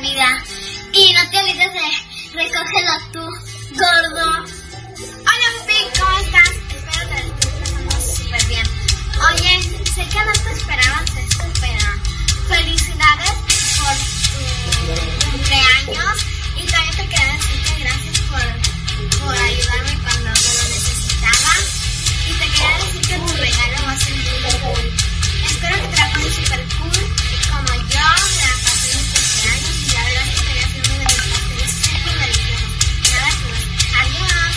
[0.01, 0.45] vida.
[0.93, 3.25] Y no te olvides de recógelo tú,
[3.75, 4.45] gordo.
[5.27, 6.51] Hola, Pupi, ¿cómo estás?
[6.71, 8.67] Espero que te estés pasando súper bien.
[9.33, 11.87] Oye, sé que no te esperabas esto, pero
[12.47, 13.35] felicidades
[13.77, 13.95] por
[14.71, 16.17] tu cumpleaños.
[16.57, 18.68] Y también te quería decir que gracias por,
[19.29, 21.53] por ayudarme cuando te lo necesitaba.
[22.27, 24.25] Y te quería decir que tu regalo va a ser muy
[24.63, 24.85] cool.
[25.45, 27.01] Espero que te la pases súper cool,
[27.53, 30.97] como yo, me la pasé en cumpleaños y la verdad es que quería hacer uno
[30.97, 32.73] de mis pasteles súper deliciosos.
[33.13, 33.65] Nada ver.
[34.01, 34.49] Adiós.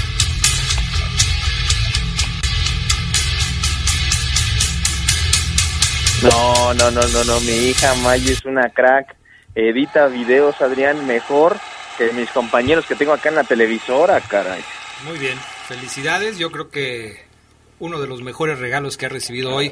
[6.23, 9.17] No, no, no, no, no, mi hija May es una crack.
[9.53, 11.59] Edita videos, Adrián, mejor
[12.01, 14.63] que mis compañeros que tengo acá en la televisora, caray.
[15.05, 15.37] Muy bien,
[15.67, 16.39] felicidades.
[16.39, 17.25] Yo creo que
[17.79, 19.71] uno de los mejores regalos que has recibido hoy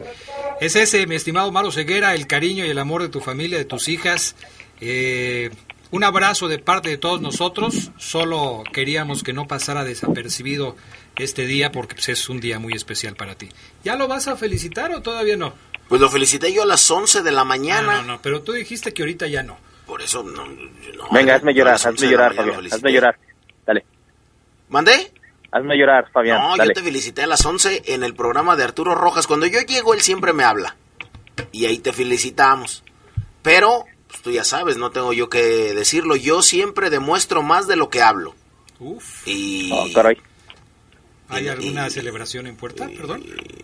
[0.61, 3.65] es ese, mi estimado Maro Ceguera, el cariño y el amor de tu familia, de
[3.65, 4.35] tus hijas.
[4.79, 5.49] Eh,
[5.89, 7.89] un abrazo de parte de todos nosotros.
[7.97, 10.75] Solo queríamos que no pasara desapercibido
[11.15, 13.49] este día porque pues, es un día muy especial para ti.
[13.83, 15.55] ¿Ya lo vas a felicitar o todavía no?
[15.87, 17.95] Pues lo felicité yo a las 11 de la mañana.
[17.95, 19.57] No, no, no, pero tú dijiste que ahorita ya no.
[19.89, 20.45] Por eso no.
[20.45, 23.19] no, Venga, hazme llorar, a las 11 hazme llorar, mañana Fabián, hazme llorar.
[23.65, 23.85] Dale,
[24.69, 25.11] ¿Mandé?
[25.51, 26.69] hazme llorar, Fabián, No, dale.
[26.69, 29.25] yo te felicité a las 11 en el programa de Arturo Rojas.
[29.25, 30.75] Cuando yo llego, él siempre me habla.
[31.51, 32.83] Y ahí te felicitamos.
[33.41, 36.15] Pero, pues, tú ya sabes, no tengo yo que decirlo.
[36.15, 38.35] Yo siempre demuestro más de lo que hablo.
[38.79, 39.27] Uf.
[39.27, 39.71] Y...
[39.73, 40.17] Oh, caray.
[41.29, 42.87] ¿Hay alguna celebración en puerta?
[42.87, 43.23] Perdón.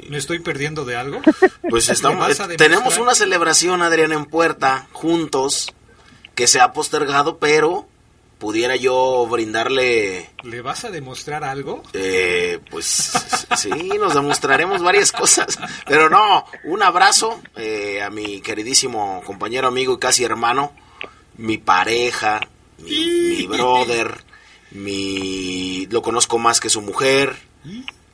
[0.09, 1.21] ¿Me estoy perdiendo de algo?
[1.69, 5.73] Pues ¿Me estamos, tenemos una celebración, Adrián, en puerta, juntos,
[6.36, 7.88] que se ha postergado, pero
[8.38, 11.82] pudiera yo brindarle, ¿Le vas a demostrar algo?
[11.93, 13.12] eh, pues
[13.58, 15.58] sí, nos demostraremos varias cosas.
[15.88, 20.74] Pero no, un abrazo eh, a mi queridísimo compañero, amigo y casi hermano,
[21.38, 22.41] mi pareja,
[22.80, 24.24] mi, mi brother,
[24.71, 27.36] mi, lo conozco más que su mujer,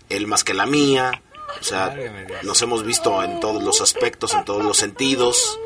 [0.09, 1.21] él más que la mía.
[1.59, 1.95] O sea,
[2.43, 5.59] nos hemos visto en todos los aspectos, en todos los sentidos.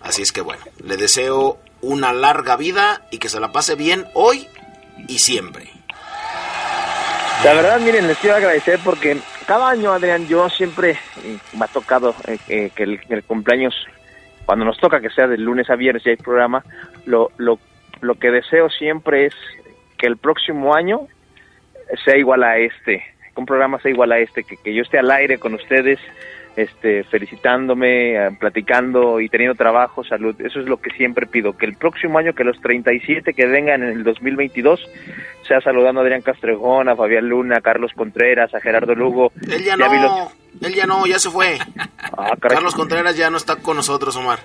[0.00, 4.06] Así es que bueno, le deseo una larga vida y que se la pase bien
[4.14, 4.48] hoy
[5.08, 5.68] y siempre.
[7.44, 9.16] La verdad, miren, les quiero agradecer porque
[9.46, 10.90] cada año, Adrián, yo siempre
[11.24, 13.74] eh, me ha tocado eh, eh, que el, el cumpleaños,
[14.44, 16.62] cuando nos toca que sea de lunes a viernes y hay programa,
[17.06, 17.58] lo, lo,
[18.02, 19.34] lo que deseo siempre es
[19.96, 21.08] que el próximo año
[22.04, 23.02] sea igual a este,
[23.34, 25.98] que un programa sea igual a este, que, que yo esté al aire con ustedes,
[26.56, 30.34] este, felicitándome, eh, platicando y teniendo trabajo, salud.
[30.40, 33.82] Eso es lo que siempre pido, que el próximo año, que los 37 que vengan
[33.82, 34.80] en el 2022,
[35.46, 39.32] sea saludando a Adrián Castrejón, a Fabián Luna, a Carlos Contreras, a Gerardo Lugo.
[39.50, 40.32] Él ya, los- no,
[40.62, 41.56] él ya no, ya se fue.
[42.16, 42.34] Ah.
[42.40, 44.38] Carlos Contreras ya no está con nosotros, Omar.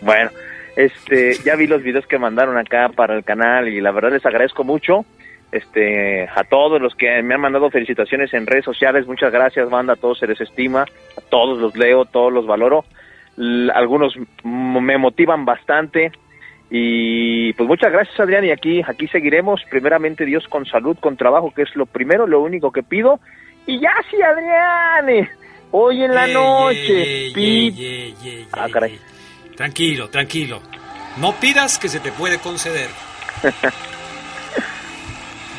[0.00, 0.30] Bueno,
[0.76, 4.24] este, ya vi los videos que mandaron acá para el canal y la verdad les
[4.26, 5.04] agradezco mucho.
[5.52, 9.92] Este, a todos los que me han mandado felicitaciones en redes sociales, muchas gracias, banda,
[9.92, 12.84] a todos se les estima, a todos los leo, todos los valoro.
[13.74, 16.10] Algunos me motivan bastante
[16.70, 21.52] y pues muchas gracias, Adrián, y aquí aquí seguiremos, primeramente Dios con salud, con trabajo,
[21.54, 23.20] que es lo primero, lo único que pido.
[23.66, 25.28] Y ya sí, Adrián, eh,
[25.70, 28.98] hoy en la noche, pi- ey, ey, Ah, caray.
[29.54, 30.60] Tranquilo, tranquilo.
[31.20, 32.88] No pidas que se te puede conceder.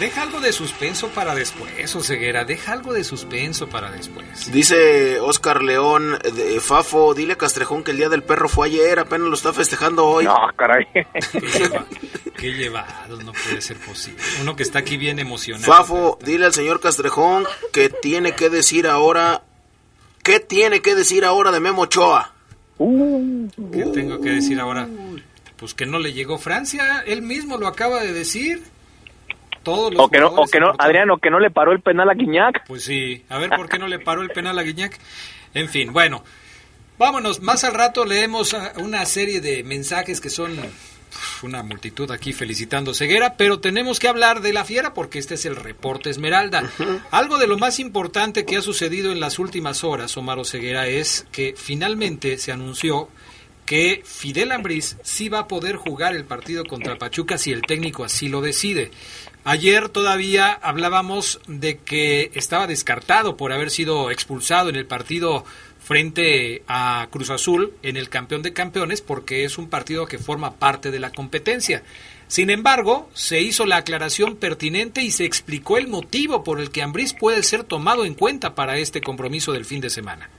[0.03, 2.43] Deja algo de suspenso para después, Oseguera.
[2.43, 4.51] Deja algo de suspenso para después.
[4.51, 8.99] Dice Oscar León, de Fafo, dile a Castrejón que el Día del Perro fue ayer,
[8.99, 10.25] apenas lo está festejando hoy.
[10.25, 10.85] No, caray.
[11.31, 11.85] Qué, lleva-
[12.37, 14.21] qué llevados, no puede ser posible.
[14.41, 15.71] Uno que está aquí bien emocionado.
[15.71, 19.43] Fafo, dile al señor Castrejón que tiene que decir ahora,
[20.21, 22.33] ¿qué tiene que decir ahora de Memo Ochoa?
[22.77, 24.85] ¿Qué tengo que decir ahora?
[25.55, 27.05] Pues que no le llegó Francia.
[27.07, 28.63] Él mismo lo acaba de decir.
[29.63, 31.81] Todos los O que no, o que no, Adrián, o que no le paró el
[31.81, 32.65] penal a Guiñac.
[32.67, 34.99] Pues sí, a ver por qué no le paró el penal a Guiñac.
[35.53, 36.23] En fin, bueno,
[36.97, 40.55] Vámonos, más al rato leemos una serie de mensajes que son
[41.41, 45.45] una multitud aquí felicitando Ceguera, pero tenemos que hablar de la fiera porque este es
[45.45, 46.71] el reporte Esmeralda.
[47.09, 51.25] Algo de lo más importante que ha sucedido en las últimas horas, Omar Ceguera, es
[51.31, 53.09] que finalmente se anunció
[53.65, 58.03] que Fidel Ambriz sí va a poder jugar el partido contra Pachuca si el técnico
[58.03, 58.91] así lo decide.
[59.45, 65.43] Ayer todavía hablábamos de que estaba descartado por haber sido expulsado en el partido
[65.79, 70.51] frente a Cruz Azul en el campeón de campeones porque es un partido que forma
[70.59, 71.81] parte de la competencia.
[72.27, 76.81] Sin embargo, se hizo la aclaración pertinente y se explicó el motivo por el que
[76.81, 80.29] Ambriz puede ser tomado en cuenta para este compromiso del fin de semana.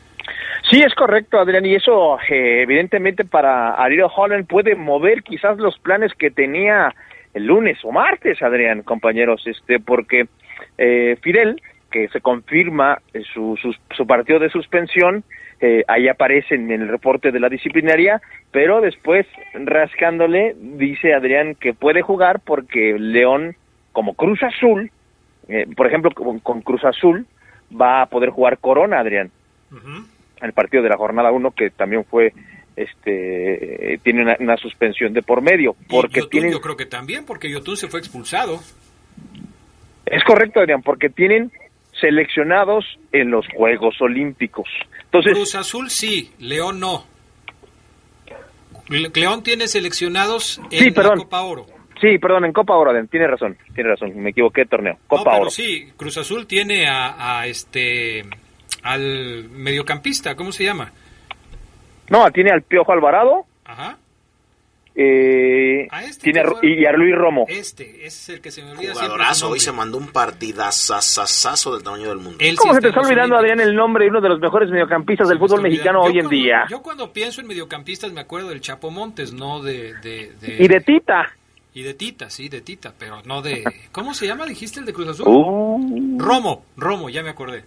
[0.70, 5.78] Sí, es correcto, Adrián, y eso eh, evidentemente para Ariel Holland puede mover quizás los
[5.78, 6.94] planes que tenía
[7.34, 10.26] el lunes o martes, Adrián, compañeros, este, porque
[10.78, 11.60] eh, Fidel,
[11.90, 12.98] que se confirma
[13.32, 15.24] su, su, su partido de suspensión,
[15.60, 18.20] eh, ahí aparece en el reporte de la disciplinaria,
[18.50, 23.56] pero después rascándole dice Adrián que puede jugar porque León,
[23.92, 24.90] como Cruz Azul,
[25.48, 27.26] eh, por ejemplo, con, con Cruz Azul,
[27.70, 29.30] va a poder jugar Corona, Adrián
[30.44, 32.32] el partido de la jornada 1 que también fue
[32.76, 37.24] este tiene una, una suspensión de por medio porque Yotun tienen yo creo que también,
[37.24, 38.60] porque Yotun se fue expulsado.
[40.06, 41.50] es correcto Adrián porque tienen
[42.00, 44.68] seleccionados en los Juegos Olímpicos
[45.04, 47.06] entonces Cruz Azul sí, León no.
[48.88, 51.66] Le- León tiene seleccionados en sí la Copa Oro.
[52.00, 55.00] sí perdón en Copa Oro Adrián tiene razón tiene razón me equivoqué de torneo No,
[55.06, 58.24] Copa pero Oro sí, Cruz Azul tiene a, a este
[58.82, 60.92] al mediocampista, ¿cómo se llama?
[62.08, 63.96] No tiene al Piojo Alvarado Ajá.
[64.94, 65.88] eh,
[66.22, 68.92] tiene a, Ru- y a Luis Romo Este, ese es el que se me olvida
[68.92, 72.38] Jugadorazo, hoy se mandó un partidazazazazo del tamaño del mundo.
[72.40, 74.70] Él sí ¿Cómo se te está olvidando, Adrián, el nombre de uno de los mejores
[74.70, 76.66] mediocampistas del fútbol mexicano Yo hoy en día?
[76.70, 79.94] Yo cuando pienso en mediocampistas me acuerdo del Chapo Montes, no de...
[79.94, 81.32] de, de- Y de Tita.
[81.76, 83.64] Y de Tita, sí, de Tita, pero no de...
[83.90, 85.26] ¿Cómo se llama, dijiste, el de Cruz Azul?
[85.26, 86.18] Uh.
[86.20, 87.64] Romo, Romo, ya me acordé.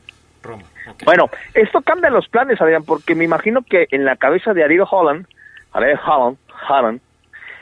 [1.06, 4.86] Bueno, esto cambia los planes, Adrián, porque me imagino que en la cabeza de Ariel
[4.90, 5.26] Holland,
[5.74, 6.38] Ariel Holland,
[6.70, 7.02] Holland,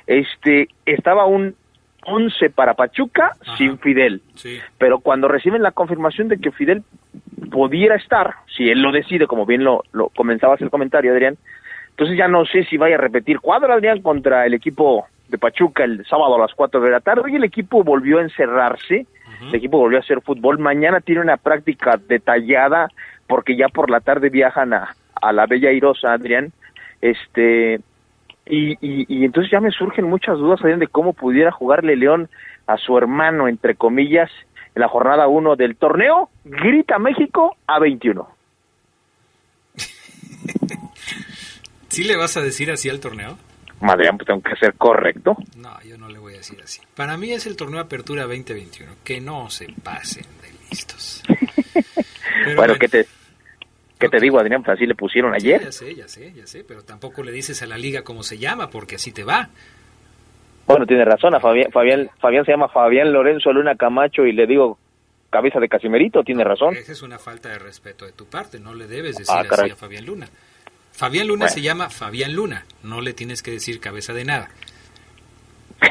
[0.07, 1.55] este, estaba un
[2.05, 4.21] 11 para Pachuca sin Fidel.
[4.35, 4.59] Sí.
[4.77, 6.83] Pero cuando reciben la confirmación de que Fidel
[7.51, 11.37] pudiera estar, si él lo decide, como bien lo, lo comenzabas el comentario, Adrián,
[11.91, 15.83] entonces ya no sé si vaya a repetir cuadro, Adrián, contra el equipo de Pachuca
[15.83, 19.07] el sábado a las 4 de la tarde y el equipo volvió a encerrarse,
[19.49, 22.89] el equipo volvió a hacer fútbol, mañana tiene una práctica detallada
[23.27, 26.51] porque ya por la tarde viajan a, a la Bella Irosa, Adrián,
[27.01, 27.79] este,
[28.45, 32.29] y, y, y entonces ya me surgen muchas dudas, Adrián, de cómo pudiera jugarle León
[32.67, 34.29] a su hermano, entre comillas,
[34.75, 38.27] en la jornada 1 del torneo, grita México a 21.
[41.87, 43.37] ¿Sí le vas a decir así al torneo?
[43.81, 45.35] Adrián, pues tengo que ser correcto.
[45.57, 46.81] No, yo no le voy a decir así.
[46.95, 48.91] Para mí es el torneo Apertura 2021.
[49.03, 51.23] Que no se pasen de listos.
[52.45, 53.05] Pero bueno, ¿qué te,
[53.99, 54.63] qué te digo, Adrián?
[54.63, 55.63] Pues así le pusieron Sí, ayer.
[55.65, 58.37] ya sé, ya sé, ya sé, pero tampoco le dices a la liga cómo se
[58.37, 59.49] llama, porque así te va.
[60.67, 64.47] Bueno, tiene razón, a Fabián, Fabián, Fabián se llama Fabián Lorenzo Luna Camacho y le
[64.47, 64.77] digo
[65.29, 66.75] cabeza de Casimerito, tiene razón.
[66.75, 69.69] Esa es una falta de respeto de tu parte, no le debes decir Ah, así
[69.71, 70.27] a Fabián Luna.
[70.95, 71.53] Fabián Luna Bueno.
[71.53, 74.49] se llama Fabián Luna, no le tienes que decir cabeza de nada.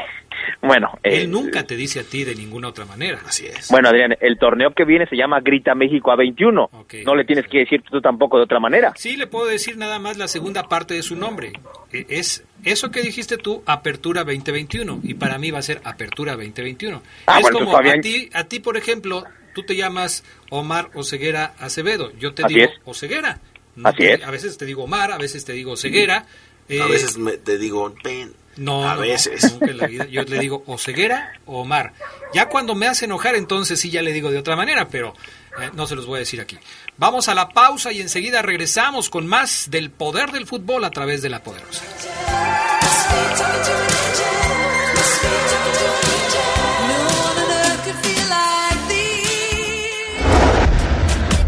[0.61, 3.19] Bueno, eh, Él nunca te dice a ti de ninguna otra manera.
[3.25, 3.67] Así es.
[3.69, 6.69] bueno, Adrián, el torneo que viene se llama Grita México a 21.
[7.05, 8.91] no le tienes que decir tú tampoco de otra manera.
[8.95, 11.53] Sí, le puedo decir nada más la segunda parte de su nombre.
[11.91, 16.33] E- Es eso que dijiste tú, Apertura 2021, y para mí va a ser Apertura
[16.33, 17.01] 2021.
[17.27, 20.89] Ah, es bueno, como Fabián- a ti, a ti, por ejemplo, tú te llamas Omar
[20.95, 22.79] Oseguera Acevedo, yo te Así digo es.
[22.85, 23.39] Oseguera.
[23.75, 24.23] No Así te- es.
[24.23, 26.17] A veces te digo Omar, a veces te digo Oseguera.
[26.19, 26.25] a
[26.69, 28.33] eh, veces me- te digo, ven.
[28.57, 29.51] no, a no, no, veces.
[29.51, 30.05] nunca en la vida.
[30.05, 31.93] Yo le digo o ceguera o Omar.
[32.33, 35.13] Ya cuando me hace enojar, entonces sí ya le digo de otra manera, pero
[35.61, 36.57] eh, no se los voy a decir aquí.
[36.97, 41.21] Vamos a la pausa y enseguida regresamos con más del poder del fútbol a través
[41.21, 41.83] de la poderosa.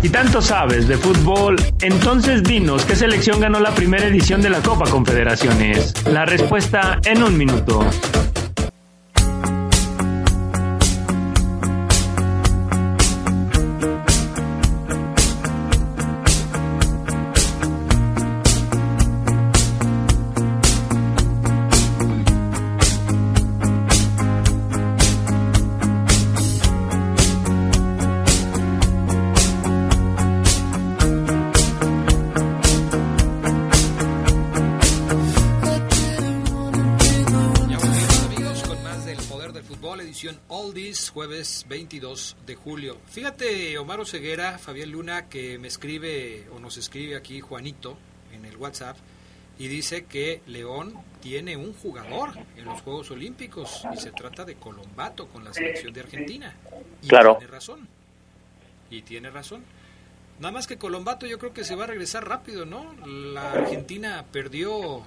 [0.08, 4.62] Si tanto sabes de fútbol, entonces dinos qué selección ganó la primera edición de la
[4.62, 5.94] Copa Confederaciones.
[6.06, 7.82] La respuesta en un minuto.
[41.14, 42.98] Jueves 22 de julio.
[43.08, 47.98] Fíjate, Omar Ceguera, Fabián Luna, que me escribe o nos escribe aquí Juanito
[48.34, 48.98] en el WhatsApp
[49.60, 54.56] y dice que León tiene un jugador en los Juegos Olímpicos y se trata de
[54.56, 56.56] Colombato con la selección de Argentina.
[57.02, 57.38] Y Claro.
[57.38, 57.88] tiene razón.
[58.90, 59.64] Y tiene razón.
[60.40, 62.94] Nada más que Colombato yo creo que se va a regresar rápido, ¿no?
[63.06, 65.04] La Argentina perdió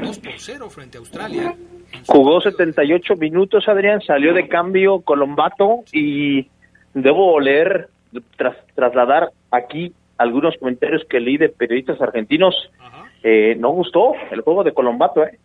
[0.00, 1.56] 2 por 0 frente a Australia.
[2.06, 6.48] Jugó 78 minutos, Adrián, salió de cambio Colombato y
[6.94, 7.88] debo leer,
[8.36, 12.54] tras, trasladar aquí algunos comentarios que leí de periodistas argentinos.
[13.22, 15.38] Eh, no gustó el juego de Colombato, ¿eh?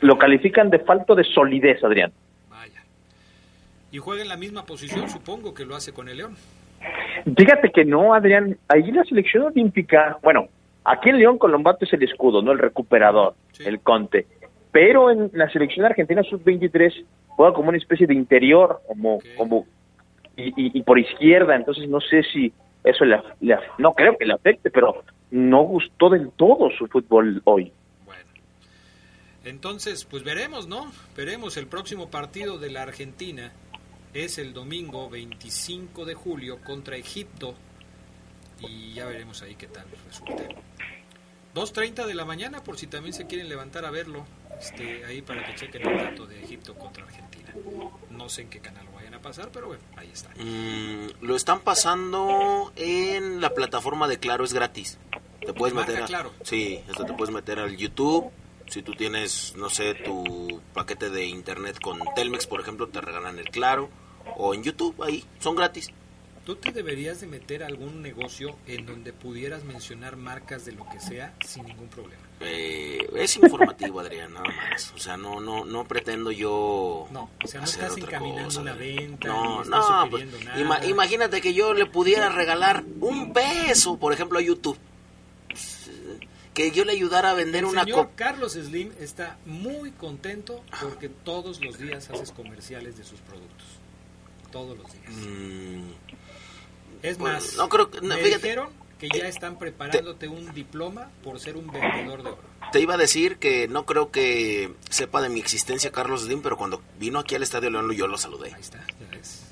[0.00, 2.12] Lo califican de falto de solidez, Adrián.
[3.90, 6.36] Y juega en la misma posición, supongo que lo hace con el León.
[7.36, 10.48] Fíjate que no, Adrián, ahí la selección olímpica, bueno,
[10.84, 12.52] aquí en León Colombato es el escudo, ¿no?
[12.52, 14.26] El recuperador, el conte.
[14.70, 19.66] Pero en la selección argentina sub-23 juega como una especie de interior, como, como
[20.36, 24.24] y, y- y por izquierda, entonces no sé si eso le, le no creo que
[24.26, 27.72] le afecte, pero no gustó del todo su fútbol hoy.
[29.44, 30.90] Entonces, pues veremos, ¿no?
[31.16, 33.52] Veremos el próximo partido de la Argentina.
[34.14, 37.54] Es el domingo 25 de julio contra Egipto.
[38.68, 40.44] Y ya veremos ahí qué tal resulta.
[41.54, 44.26] 2.30 de la mañana, por si también se quieren levantar a verlo.
[44.58, 47.52] Este, ahí para que chequen el dato de Egipto contra Argentina.
[48.10, 50.30] No sé en qué canal lo vayan a pasar, pero bueno, ahí está.
[50.36, 54.98] Mm, lo están pasando en la plataforma de Claro, es gratis.
[55.44, 56.32] Te puedes Marca meter a, Claro.
[56.42, 58.30] Sí, esto te puedes meter al YouTube.
[58.68, 63.38] Si tú tienes, no sé, tu paquete de internet con Telmex, por ejemplo, te regalan
[63.38, 63.90] el Claro.
[64.36, 65.90] O en YouTube, ahí, son gratis.
[66.44, 70.86] ¿Tú te deberías de meter a algún negocio en donde pudieras mencionar marcas de lo
[70.90, 72.20] que sea sin ningún problema?
[72.40, 74.92] Eh, es informativo, Adrián, nada más.
[74.94, 78.60] O sea, no no no pretendo yo No, o sea, no hacer estás encaminando cosa,
[78.60, 80.60] una venta, No, no, pues, sugiriendo nada.
[80.60, 84.76] ima- imagínate que yo le pudiera regalar un peso, por ejemplo, a YouTube.
[86.52, 91.08] Que yo le ayudara a vender El una señor Carlos Slim está muy contento porque
[91.08, 93.66] todos los días haces comerciales de sus productos.
[94.54, 95.84] Todos los días.
[97.02, 100.54] Es pues, más, no creo que- no, me fíjate, dijeron que ya están preparándote un
[100.54, 102.40] diploma por ser un vendedor de oro.
[102.72, 106.56] Te iba a decir que no creo que sepa de mi existencia Carlos Slim, pero
[106.56, 108.54] cuando vino aquí al Estadio León yo lo saludé.
[108.54, 109.42] Ahí está, ya ves.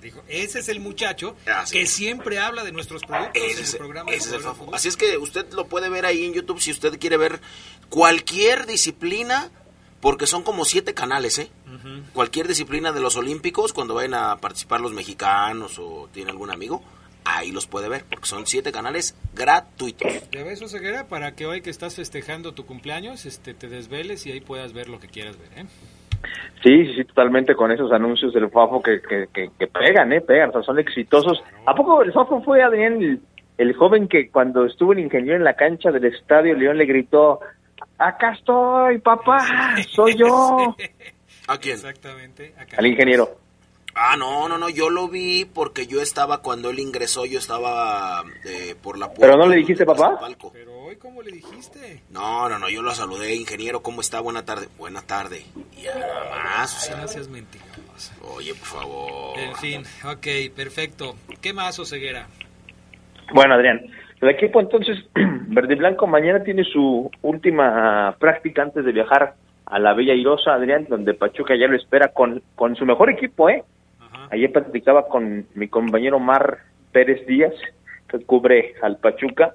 [0.00, 1.78] Dijo, ese es el muchacho Ah, sí.
[1.78, 4.10] que siempre habla de nuestros productos Ese en es, el programa.
[4.10, 4.42] de es el.
[4.72, 7.40] Así es que usted lo puede ver ahí en YouTube si usted quiere ver
[7.88, 9.50] cualquier disciplina,
[10.00, 11.50] porque son como siete canales, ¿eh?
[12.12, 16.82] Cualquier disciplina de los Olímpicos, cuando vayan a participar los mexicanos o tiene algún amigo,
[17.24, 20.30] ahí los puede ver, porque son siete canales gratuitos.
[20.30, 24.32] Ya ves, Oseguera, para que hoy que estás festejando tu cumpleaños, este, te desveles y
[24.32, 25.66] ahí puedas ver lo que quieras ver, ¿eh?
[26.62, 30.22] Sí, sí, sí, totalmente con esos anuncios del Fafo que, que, que, que pegan, ¿eh?
[30.22, 31.42] Pegan, o sea, son exitosos.
[31.66, 33.20] ¿A poco el Fafo fue, Adrián, el,
[33.58, 37.40] el joven que cuando estuvo el ingeniero en la cancha del Estadio León le gritó,
[37.98, 40.74] acá estoy, papá, soy yo,
[41.46, 41.74] ¿A quién?
[41.76, 42.54] Exactamente.
[42.58, 42.76] Acá.
[42.78, 43.38] al ingeniero?
[43.96, 48.24] Ah, no, no, no, yo lo vi porque yo estaba, cuando él ingresó, yo estaba
[48.44, 49.20] eh, por la puerta.
[49.26, 50.18] ¿Pero no le dijiste papá?
[50.18, 50.50] palco.
[50.52, 52.02] Pero hoy, ¿cómo le dijiste?
[52.10, 54.18] No, no, no, yo lo saludé, ingeniero, ¿cómo está?
[54.18, 54.66] Buena tarde.
[54.78, 55.44] Buena tarde.
[55.78, 58.12] Y ya nada más, o sea, No seas mentiroso.
[58.34, 59.38] oye, por favor.
[59.38, 61.14] En fin, ok, perfecto.
[61.40, 62.26] ¿Qué más, Oseguera?
[63.32, 63.80] Bueno, Adrián,
[64.20, 69.36] el equipo entonces, Verde y Blanco, mañana tiene su última práctica antes de viajar
[69.66, 73.48] a la Bella Irosa, Adrián, donde Pachuca ya lo espera con, con su mejor equipo,
[73.48, 73.64] ¿eh?
[74.30, 76.58] Ayer platicaba con mi compañero Mar
[76.92, 77.54] Pérez Díaz,
[78.08, 79.54] que cubre al Pachuca,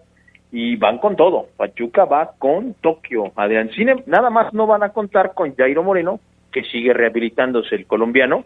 [0.51, 1.47] y van con todo.
[1.57, 3.31] Pachuca va con Tokio.
[3.35, 6.19] Adrián, Cine, nada más no van a contar con Jairo Moreno,
[6.51, 8.45] que sigue rehabilitándose el colombiano.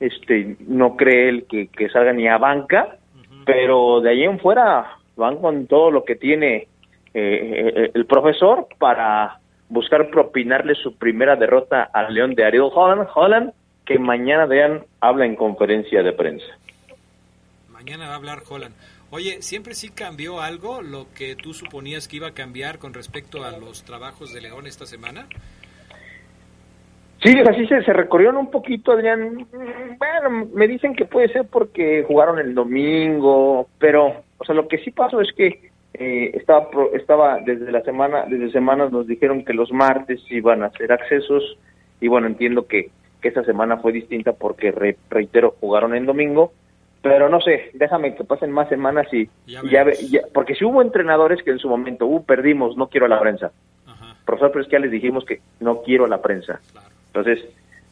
[0.00, 2.96] Este, no cree él que, que salga ni a banca,
[3.44, 6.66] pero de ahí en fuera van con todo lo que tiene eh,
[7.14, 9.38] eh, el profesor para
[9.74, 13.08] buscar propinarle su primera derrota al León de Ariel Holland.
[13.12, 13.52] Holland,
[13.84, 16.46] que mañana vean, habla en conferencia de prensa.
[17.70, 18.74] Mañana va a hablar Holland.
[19.10, 23.44] Oye, ¿siempre sí cambió algo lo que tú suponías que iba a cambiar con respecto
[23.44, 25.26] a los trabajos de León esta semana?
[27.22, 29.46] Sí, así se, se recorrieron un poquito, Adrián.
[29.52, 34.68] Mm, Bueno, me dicen que puede ser porque jugaron el domingo, pero, o sea, lo
[34.68, 39.44] que sí pasó es que eh, estaba, estaba desde la semana, desde semanas nos dijeron
[39.44, 41.56] que los martes iban a hacer accesos
[42.00, 42.90] y bueno, entiendo que,
[43.20, 46.52] que esta semana fue distinta porque, re- reitero, jugaron el domingo,
[47.00, 50.82] pero no sé, déjame que pasen más semanas y Ya ya, ya- porque si hubo
[50.82, 53.52] entrenadores que en su momento, uh, perdimos, no quiero a la prensa.
[54.24, 56.60] Profesor, pero es que ya les dijimos que no quiero a la prensa.
[57.08, 57.44] Entonces,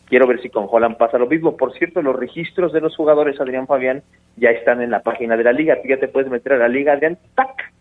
[0.07, 1.57] Quiero ver si con Holland pasa lo mismo.
[1.57, 4.03] Por cierto, los registros de los jugadores, Adrián Fabián,
[4.37, 5.77] ya están en la página de la liga.
[5.81, 7.73] Tú ya te puedes meter a la liga, Adrián, tac,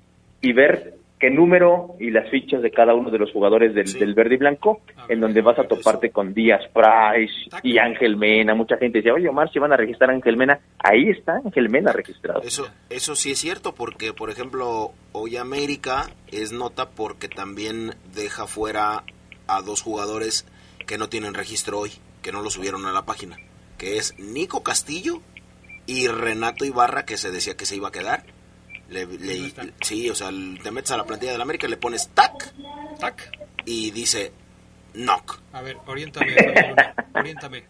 [0.41, 4.15] y ver qué número y las fichas de cada uno de los jugadores del, del
[4.15, 8.55] verde y blanco, en donde vas a toparte con Díaz Price y Ángel Mena.
[8.55, 11.69] Mucha gente dice, oye Omar, si van a registrar a Ángel Mena, ahí está Ángel
[11.69, 12.41] Mena registrado.
[12.41, 18.47] Eso, eso sí es cierto, porque por ejemplo, hoy América es nota porque también deja
[18.47, 19.03] fuera
[19.45, 20.47] a dos jugadores
[20.87, 21.91] que no tienen registro hoy,
[22.23, 23.37] que no lo subieron a la página,
[23.77, 25.21] que es Nico Castillo
[25.85, 28.23] y Renato Ibarra, que se decía que se iba a quedar.
[28.91, 30.29] Le, le- sí, o sea,
[30.61, 32.53] te metes a la plantilla del América, le pones tac,
[32.99, 33.31] tac,
[33.65, 34.31] y dice
[34.93, 35.39] knock.
[35.53, 36.35] A ver, oriéntame,
[37.15, 37.63] oriéntame.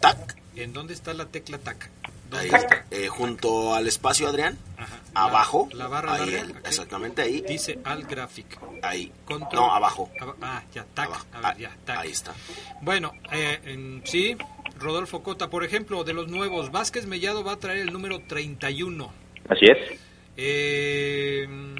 [0.00, 0.36] Tac.
[0.56, 1.90] ¿En dónde está la tecla tac?
[2.32, 2.50] Ahí,
[2.90, 4.98] eh, junto al espacio, Adrián, Ajá.
[5.14, 6.66] abajo, La barra ahí, larga, el- ok.
[6.66, 8.58] exactamente ahí, Dice al graphic.
[8.82, 9.62] ahí, Control.
[9.62, 11.06] no, abajo, Aba- Ah, ya, tac.
[11.06, 11.26] Abajo.
[11.34, 11.98] A ver, ya, tac.
[11.98, 12.34] ahí está.
[12.80, 14.36] Bueno, eh, en- sí,
[14.78, 19.12] Rodolfo Cota, por ejemplo, de los nuevos, Vázquez Mellado va a traer el número 31.
[19.48, 20.00] Así es.
[20.36, 21.76] Eh, mm,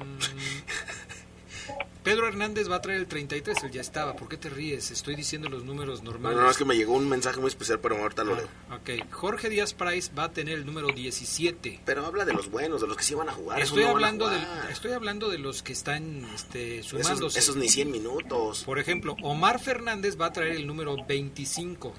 [2.03, 4.15] Pedro Hernández va a traer el 33, él ya estaba.
[4.15, 4.91] ¿Por qué te ríes?
[4.91, 6.37] Estoy diciendo los números No, normales.
[6.37, 8.47] no, no, es que me llegó un mensaje muy especial, pero ahorita lo leo.
[8.71, 11.81] Ok, Jorge Díaz Price va a tener el número 17.
[11.85, 13.59] Pero habla de los buenos, de los que sí van a jugar.
[13.59, 14.39] esos Estoy no hablando, de,
[14.71, 17.39] estoy hablando de los que están este, Esos, sumándose.
[17.39, 18.63] esos ni 100 minutos.
[18.63, 21.93] Por ejemplo, Omar Fernández va a traer el número 25.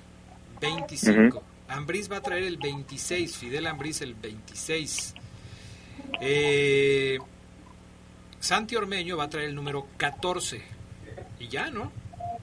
[0.62, 1.42] 25.
[1.68, 3.36] Ambriz va a traer el 26.
[3.36, 5.14] Fidel Ambriz el 26.
[6.20, 7.18] Eh,
[8.40, 10.62] Santi Ormeño va a traer el número 14.
[11.40, 11.92] Y ya, ¿no?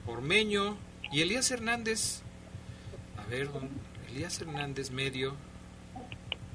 [0.06, 0.76] Ormeño.
[1.12, 2.22] Y Elías Hernández.
[3.16, 3.70] A ver, don-
[4.10, 5.34] Elías Hernández medio.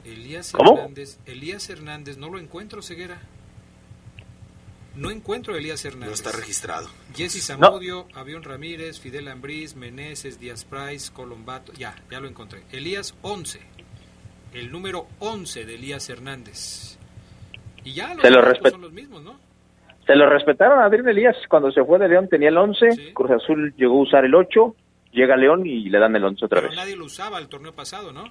[0.05, 0.78] Elías ¿Cómo?
[0.78, 1.20] Hernández.
[1.26, 2.18] Elías Hernández.
[2.18, 3.22] No lo encuentro, Ceguera.
[4.95, 6.09] No encuentro a Elías Hernández.
[6.09, 6.89] No está registrado.
[7.16, 11.72] Jesse Zamudio, Avión Ramírez, Fidel Ambriz, Meneses, Díaz Price, Colombato.
[11.74, 12.64] Ya, ya lo encontré.
[12.72, 13.62] Elías 11.
[14.53, 16.97] El número 11 de Elías Hernández.
[17.84, 19.39] Y ya los Se lo respet- son los mismos, ¿no?
[20.05, 23.32] Se lo respetaron a Adrián Elías cuando se fue de León tenía el 11, Cruz
[23.32, 24.75] Azul llegó a usar el 8,
[25.11, 26.77] llega León y le dan el 11 otra Pero vez.
[26.77, 28.23] nadie lo usaba el torneo pasado, ¿no?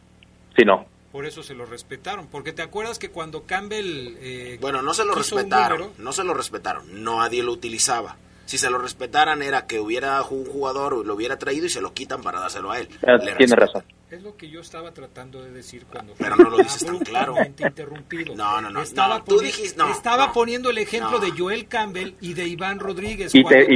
[0.57, 0.85] Sí, no.
[1.13, 2.29] Por eso se lo respetaron.
[2.29, 4.15] Porque te acuerdas que cuando Campbell.
[4.21, 8.17] eh, Bueno, no se lo respetaron, número, no se lo respetaron, nadie lo utilizaba.
[8.45, 11.93] Si se lo respetaran era que hubiera un jugador, lo hubiera traído y se lo
[11.95, 12.89] quitan para dárselo a él.
[13.07, 13.59] Ah, tiene respetan.
[13.59, 13.85] razón.
[14.11, 17.37] Es lo que yo estaba tratando de decir cuando Pero no lo dices tan claro.
[17.47, 18.35] interrumpido.
[18.35, 20.33] No, no, no, Estaba, no, tú dijiste- no, estaba no.
[20.33, 21.19] poniendo el ejemplo No.
[21.21, 23.33] de Joel Campbell y de Iván Rodríguez.
[23.35, 23.73] Y, te-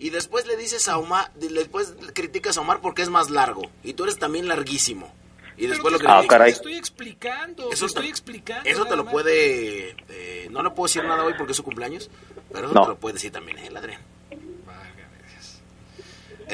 [0.00, 3.62] Y después le dices a Omar, después criticas a Omar porque es más largo.
[3.84, 5.14] Y tú eres también larguísimo.
[5.56, 6.50] Y después lo Pero Ah, caray.
[6.50, 8.68] te estoy explicando, te Eso estoy te- explicando.
[8.68, 9.94] Eso te lo puede...
[10.08, 12.10] eh, no le puedo decir nada hoy porque es su cumpleaños.
[12.52, 12.82] Pero eso No.
[12.82, 14.00] te lo puede decir también él, Adrián.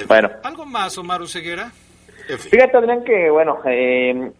[0.07, 1.73] Bueno, ¿Algo más, Omar Ceguera?
[2.33, 2.51] En fin.
[2.51, 4.31] fíjate Adrián que, bueno, eh,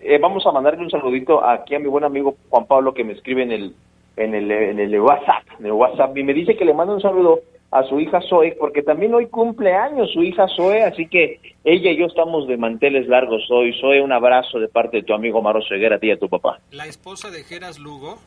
[0.00, 3.12] eh, vamos a mandarle un saludito aquí a mi buen amigo Juan Pablo que me
[3.12, 3.74] escribe en el,
[4.16, 7.00] en el, en el WhatsApp, en el WhatsApp, y me dice que le manda un
[7.00, 11.40] saludo a su hija Zoe, porque también hoy cumple años su hija Zoe, así que
[11.64, 13.74] ella y yo estamos de manteles largos hoy.
[13.80, 16.28] Zoe, un abrazo de parte de tu amigo Maro Ceguera, a ti y a tu
[16.28, 16.58] papá.
[16.70, 18.18] La esposa de Geras Lugo,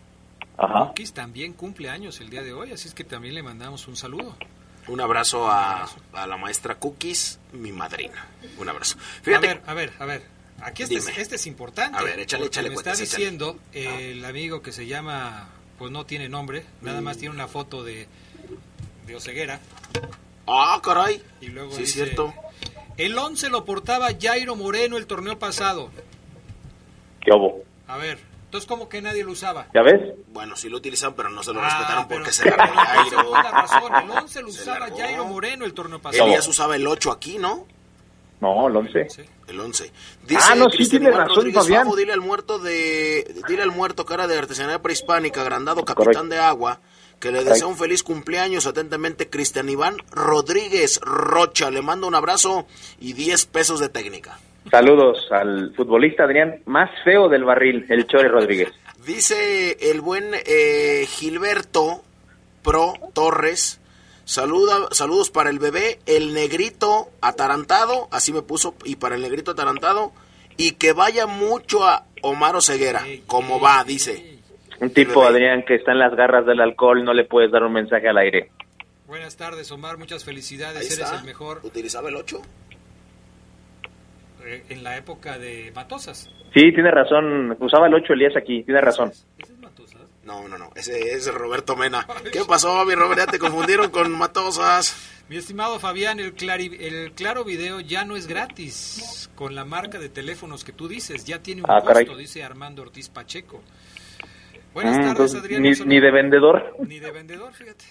[0.57, 0.93] Ajá.
[1.13, 4.35] También cumple años el día de hoy, así es que también le mandamos un saludo.
[4.87, 8.27] Un abrazo a, a la maestra Cookies, mi madrina.
[8.57, 8.97] Un abrazo.
[9.35, 10.23] A ver, a ver, a ver.
[10.61, 11.97] Aquí este, es, este es importante.
[11.97, 13.23] A ver, échale, échale Me cuentas, está échale.
[13.23, 17.03] diciendo eh, el amigo que se llama, pues no tiene nombre, nada Mm.
[17.03, 18.07] más tiene una foto de,
[19.07, 19.59] de Oceguera.
[20.47, 21.21] ah, caray.
[21.41, 22.33] Y luego Sí, dice, cierto.
[22.97, 25.91] El 11 lo portaba Jairo Moreno el torneo pasado.
[27.21, 27.63] ¿Qué hubo?
[27.87, 28.19] A ver,
[28.55, 29.67] entonces como que nadie lo usaba.
[29.73, 30.13] ¿Ya ves?
[30.29, 33.31] Bueno, sí lo utilizaron, pero no se lo Ah, respetaron pero- porque se largó Jairo.
[33.33, 34.87] la razón, el 11 lo usaba.
[34.97, 36.23] Jairo Moreno el torneo pasado.
[36.25, 37.67] Elías usaba el 8 aquí, ¿no?
[38.39, 39.07] No, el 11.
[39.47, 39.91] El 11.
[40.41, 41.89] Ah, no, sí, tiene razón, Rodríguez Fabián.
[41.97, 46.79] Dile al muerto de dile al muerto cara de artesanía prehispánica, agrandado capitán de agua,
[47.19, 51.71] que le desea un feliz cumpleaños atentamente Cristian Iván Rodríguez Rocha.
[51.71, 52.67] Le mando un abrazo
[52.99, 54.39] y 10 pesos de técnica.
[54.71, 58.69] Saludos al futbolista Adrián más feo del barril, el Chore Rodríguez.
[59.05, 62.01] Dice el buen eh, Gilberto
[62.63, 63.79] Pro Torres.
[64.25, 69.51] Saluda, saludos para el bebé, el negrito atarantado, así me puso, y para el negrito
[69.51, 70.13] atarantado,
[70.57, 74.39] y que vaya mucho a Omar Ceguera, como va, dice.
[74.79, 77.73] Un tipo, Adrián, que está en las garras del alcohol, no le puedes dar un
[77.73, 78.49] mensaje al aire.
[79.05, 81.19] Buenas tardes, Omar, muchas felicidades, Ahí eres está.
[81.19, 82.41] el mejor ¿Utilizaba el 8?
[84.45, 86.29] Eh, en la época de Matosas.
[86.53, 87.55] Sí, tiene razón.
[87.59, 89.09] Usaba el 8 Elías aquí, tiene razón.
[89.37, 90.01] ¿Ese es Matosas?
[90.23, 90.69] No, no, no.
[90.75, 92.07] Ese es Roberto Mena.
[92.31, 93.19] ¿Qué pasó, mi Robert?
[93.19, 95.11] Ya te confundieron con Matosas.
[95.27, 96.35] Mi estimado Fabián, el,
[96.79, 101.25] el Claro Video ya no es gratis con la marca de teléfonos que tú dices.
[101.25, 102.05] Ya tiene un Ah, caray.
[102.05, 103.63] costo, dice Armando Ortiz Pacheco.
[104.73, 105.61] Buenas Mm, tardes, entonces, Adrián.
[105.61, 106.75] ni, Un saludo- ni de vendedor.
[106.87, 107.85] Ni de vendedor, fíjate.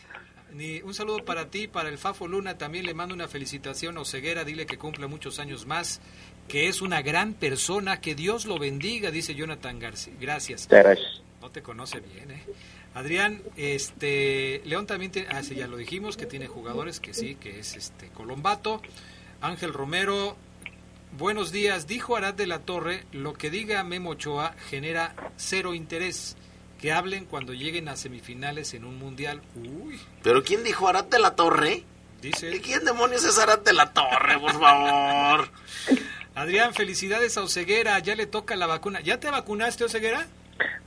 [0.52, 2.56] Ni, un saludo para ti, para el Fafo Luna.
[2.56, 4.44] También le mando una felicitación a Oseguera.
[4.44, 6.00] Dile que cumple muchos años más,
[6.48, 8.00] que es una gran persona.
[8.00, 10.14] Que Dios lo bendiga, dice Jonathan García.
[10.20, 10.68] Gracias.
[11.40, 12.42] No te conoce bien, ¿eh?
[12.94, 17.34] Adrián, este, León también tiene, ah, sí, ya lo dijimos, que tiene jugadores, que sí,
[17.34, 18.80] que es este Colombato.
[19.40, 20.36] Ángel Romero,
[21.18, 21.88] buenos días.
[21.88, 26.36] Dijo Arad de la Torre, lo que diga Memo Ochoa genera cero interés.
[26.80, 29.42] Que hablen cuando lleguen a semifinales en un mundial.
[29.56, 31.82] Uy, ¿Pero quién dijo Arad de la Torre?
[32.22, 32.54] dice.
[32.54, 35.48] ¿Y quién demonios es Arad de la Torre, por favor?
[36.34, 39.00] Adrián, felicidades a Oseguera, ya le toca la vacuna.
[39.00, 40.26] ¿Ya te vacunaste, Oseguera?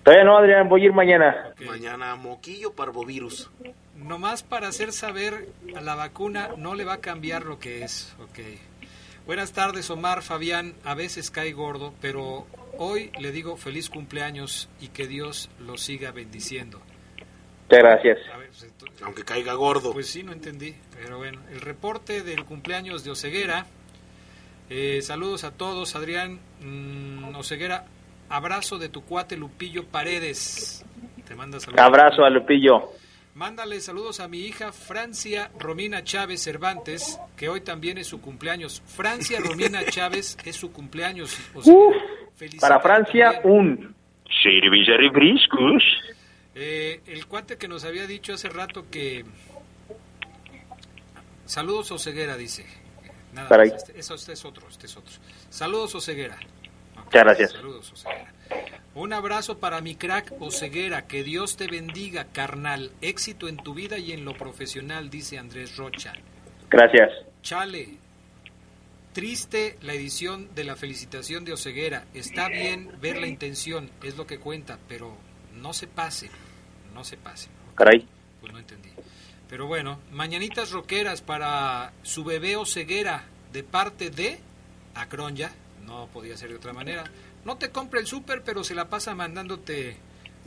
[0.04, 1.54] Todavía no, Adrián, voy a ir mañana.
[1.66, 3.50] Mañana moquillo parvovirus.
[3.96, 8.16] Nomás para hacer saber a la vacuna no le va a cambiar lo que es.
[8.20, 8.40] Ok.
[9.26, 10.74] Buenas tardes, Omar, Fabián.
[10.86, 12.46] A veces cae gordo, pero
[12.78, 16.80] hoy le digo feliz cumpleaños y que Dios lo siga bendiciendo.
[17.70, 18.18] Muchas gracias.
[18.34, 19.92] A ver, pues, entonces- Aunque caiga gordo.
[19.92, 20.76] Pues sí, no entendí.
[20.96, 23.66] Pero bueno, el reporte del cumpleaños de Oseguera.
[24.70, 27.86] Eh, saludos a todos, Adrián mm, Oseguera.
[28.30, 30.84] Abrazo de tu cuate Lupillo Paredes.
[31.28, 31.84] Te manda saludos.
[31.86, 32.92] Abrazo a Lupillo.
[33.36, 38.82] Mándale saludos a mi hija Francia Romina Chávez Cervantes, que hoy también es su cumpleaños.
[38.88, 41.38] Francia Romina Chávez es su cumpleaños.
[41.54, 41.96] O sea, Uf,
[42.36, 43.54] felicítala para Francia, también.
[43.54, 43.96] un
[44.44, 45.84] servicio refrescos.
[46.56, 49.24] Eh, el cuate que nos había dicho hace rato que...
[51.46, 52.66] Saludos Oseguera, dice.
[53.38, 55.14] Nada más, este, eso, este es otro, este es otro.
[55.50, 56.38] Saludos Oseguera.
[56.96, 57.52] Muchas gracias.
[57.52, 58.34] Saludos Oseguera.
[58.96, 61.08] Un abrazo para mi crack Oseguera.
[61.08, 62.92] Que Dios te bendiga, carnal.
[63.02, 66.14] Éxito en tu vida y en lo profesional, dice Andrés Rocha.
[66.70, 67.12] Gracias.
[67.42, 67.98] Chale.
[69.14, 72.06] Triste la edición de la felicitación de Oseguera.
[72.14, 75.16] Está bien ver la intención, es lo que cuenta, pero
[75.54, 76.30] no se pase.
[76.94, 77.50] No se pase.
[77.76, 78.08] Caray.
[78.42, 78.90] Pues no entendí.
[79.50, 84.40] Pero bueno, mañanitas roqueras para su bebé Oseguera de parte de
[84.96, 85.52] Acronya.
[85.86, 87.06] No podía ser de otra manera.
[87.46, 89.96] No te compre el súper, pero se la pasa mandándote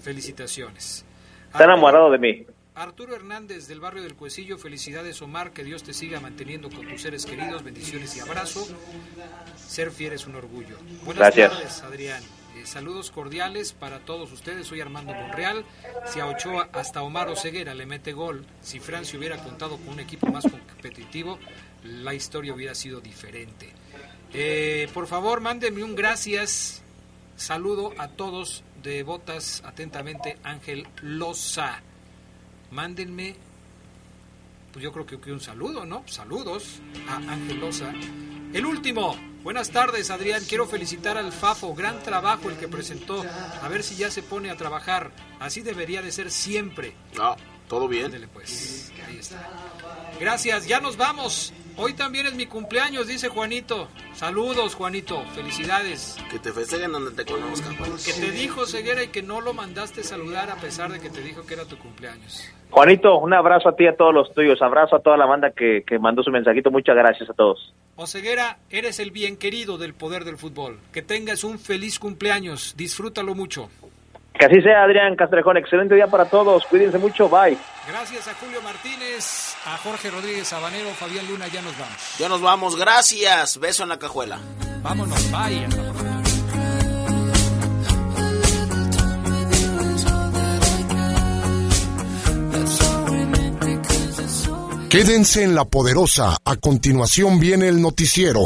[0.03, 1.05] felicitaciones.
[1.51, 2.47] Está enamorado de mí.
[2.75, 7.03] Arturo Hernández del barrio del Cuecillo, felicidades Omar, que Dios te siga manteniendo con tus
[7.03, 8.67] seres queridos, bendiciones y abrazo.
[9.57, 10.79] Ser fiel es un orgullo.
[11.05, 11.53] Buenas Gracias.
[11.53, 12.23] tardes, Adrián.
[12.57, 14.67] Eh, saludos cordiales para todos ustedes.
[14.67, 15.65] Soy Armando Monreal.
[16.07, 20.01] Si a Ochoa hasta Omar Oseguera le mete gol, si Francia hubiera contado con un
[20.01, 21.39] equipo más competitivo,
[21.85, 23.73] la historia hubiera sido diferente.
[24.33, 26.83] Eh, por favor, mándenme un gracias.
[27.37, 31.81] Saludo a todos de Botas, atentamente, Ángel Loza.
[32.71, 33.35] Mándenme,
[34.73, 36.05] pues yo creo que, un saludo, ¿no?
[36.07, 37.93] Saludos a Ángel Loza.
[38.53, 39.30] El último.
[39.43, 40.43] Buenas tardes, Adrián.
[40.47, 41.74] Quiero felicitar al Fafo.
[41.74, 43.24] Gran trabajo el que presentó.
[43.62, 45.12] A ver si ya se pone a trabajar.
[45.38, 46.95] Así debería de ser siempre.
[47.16, 47.36] No,
[47.66, 48.28] todo bien.
[48.34, 48.93] Pues.
[49.09, 49.49] Ahí está.
[50.20, 51.55] Gracias, ya nos vamos.
[51.83, 53.89] Hoy también es mi cumpleaños, dice Juanito.
[54.12, 55.22] Saludos, Juanito.
[55.35, 56.18] Felicidades.
[56.31, 57.74] Que te festejen donde te conozcan.
[57.78, 57.93] Juan.
[57.97, 61.22] Que te dijo Ceguera y que no lo mandaste saludar a pesar de que te
[61.22, 62.47] dijo que era tu cumpleaños.
[62.68, 64.61] Juanito, un abrazo a ti y a todos los tuyos.
[64.61, 66.70] Abrazo a toda la banda que, que mandó su mensajito.
[66.70, 67.72] Muchas gracias a todos.
[67.97, 70.81] Oseguera, eres el bien querido del poder del fútbol.
[70.93, 72.74] Que tengas un feliz cumpleaños.
[72.76, 73.70] Disfrútalo mucho.
[74.35, 75.57] Que así sea, Adrián Castrejón.
[75.57, 76.64] Excelente día para todos.
[76.66, 77.28] Cuídense mucho.
[77.28, 77.59] Bye.
[77.89, 81.49] Gracias a Julio Martínez, a Jorge Rodríguez Sabanero, Fabián Luna.
[81.49, 82.18] Ya nos vamos.
[82.18, 82.76] Ya nos vamos.
[82.76, 83.59] Gracias.
[83.59, 84.39] Beso en la cajuela.
[84.83, 85.31] Vámonos.
[85.31, 85.66] Bye.
[94.91, 96.37] Quédense en la poderosa.
[96.45, 98.41] A continuación viene el noticiero.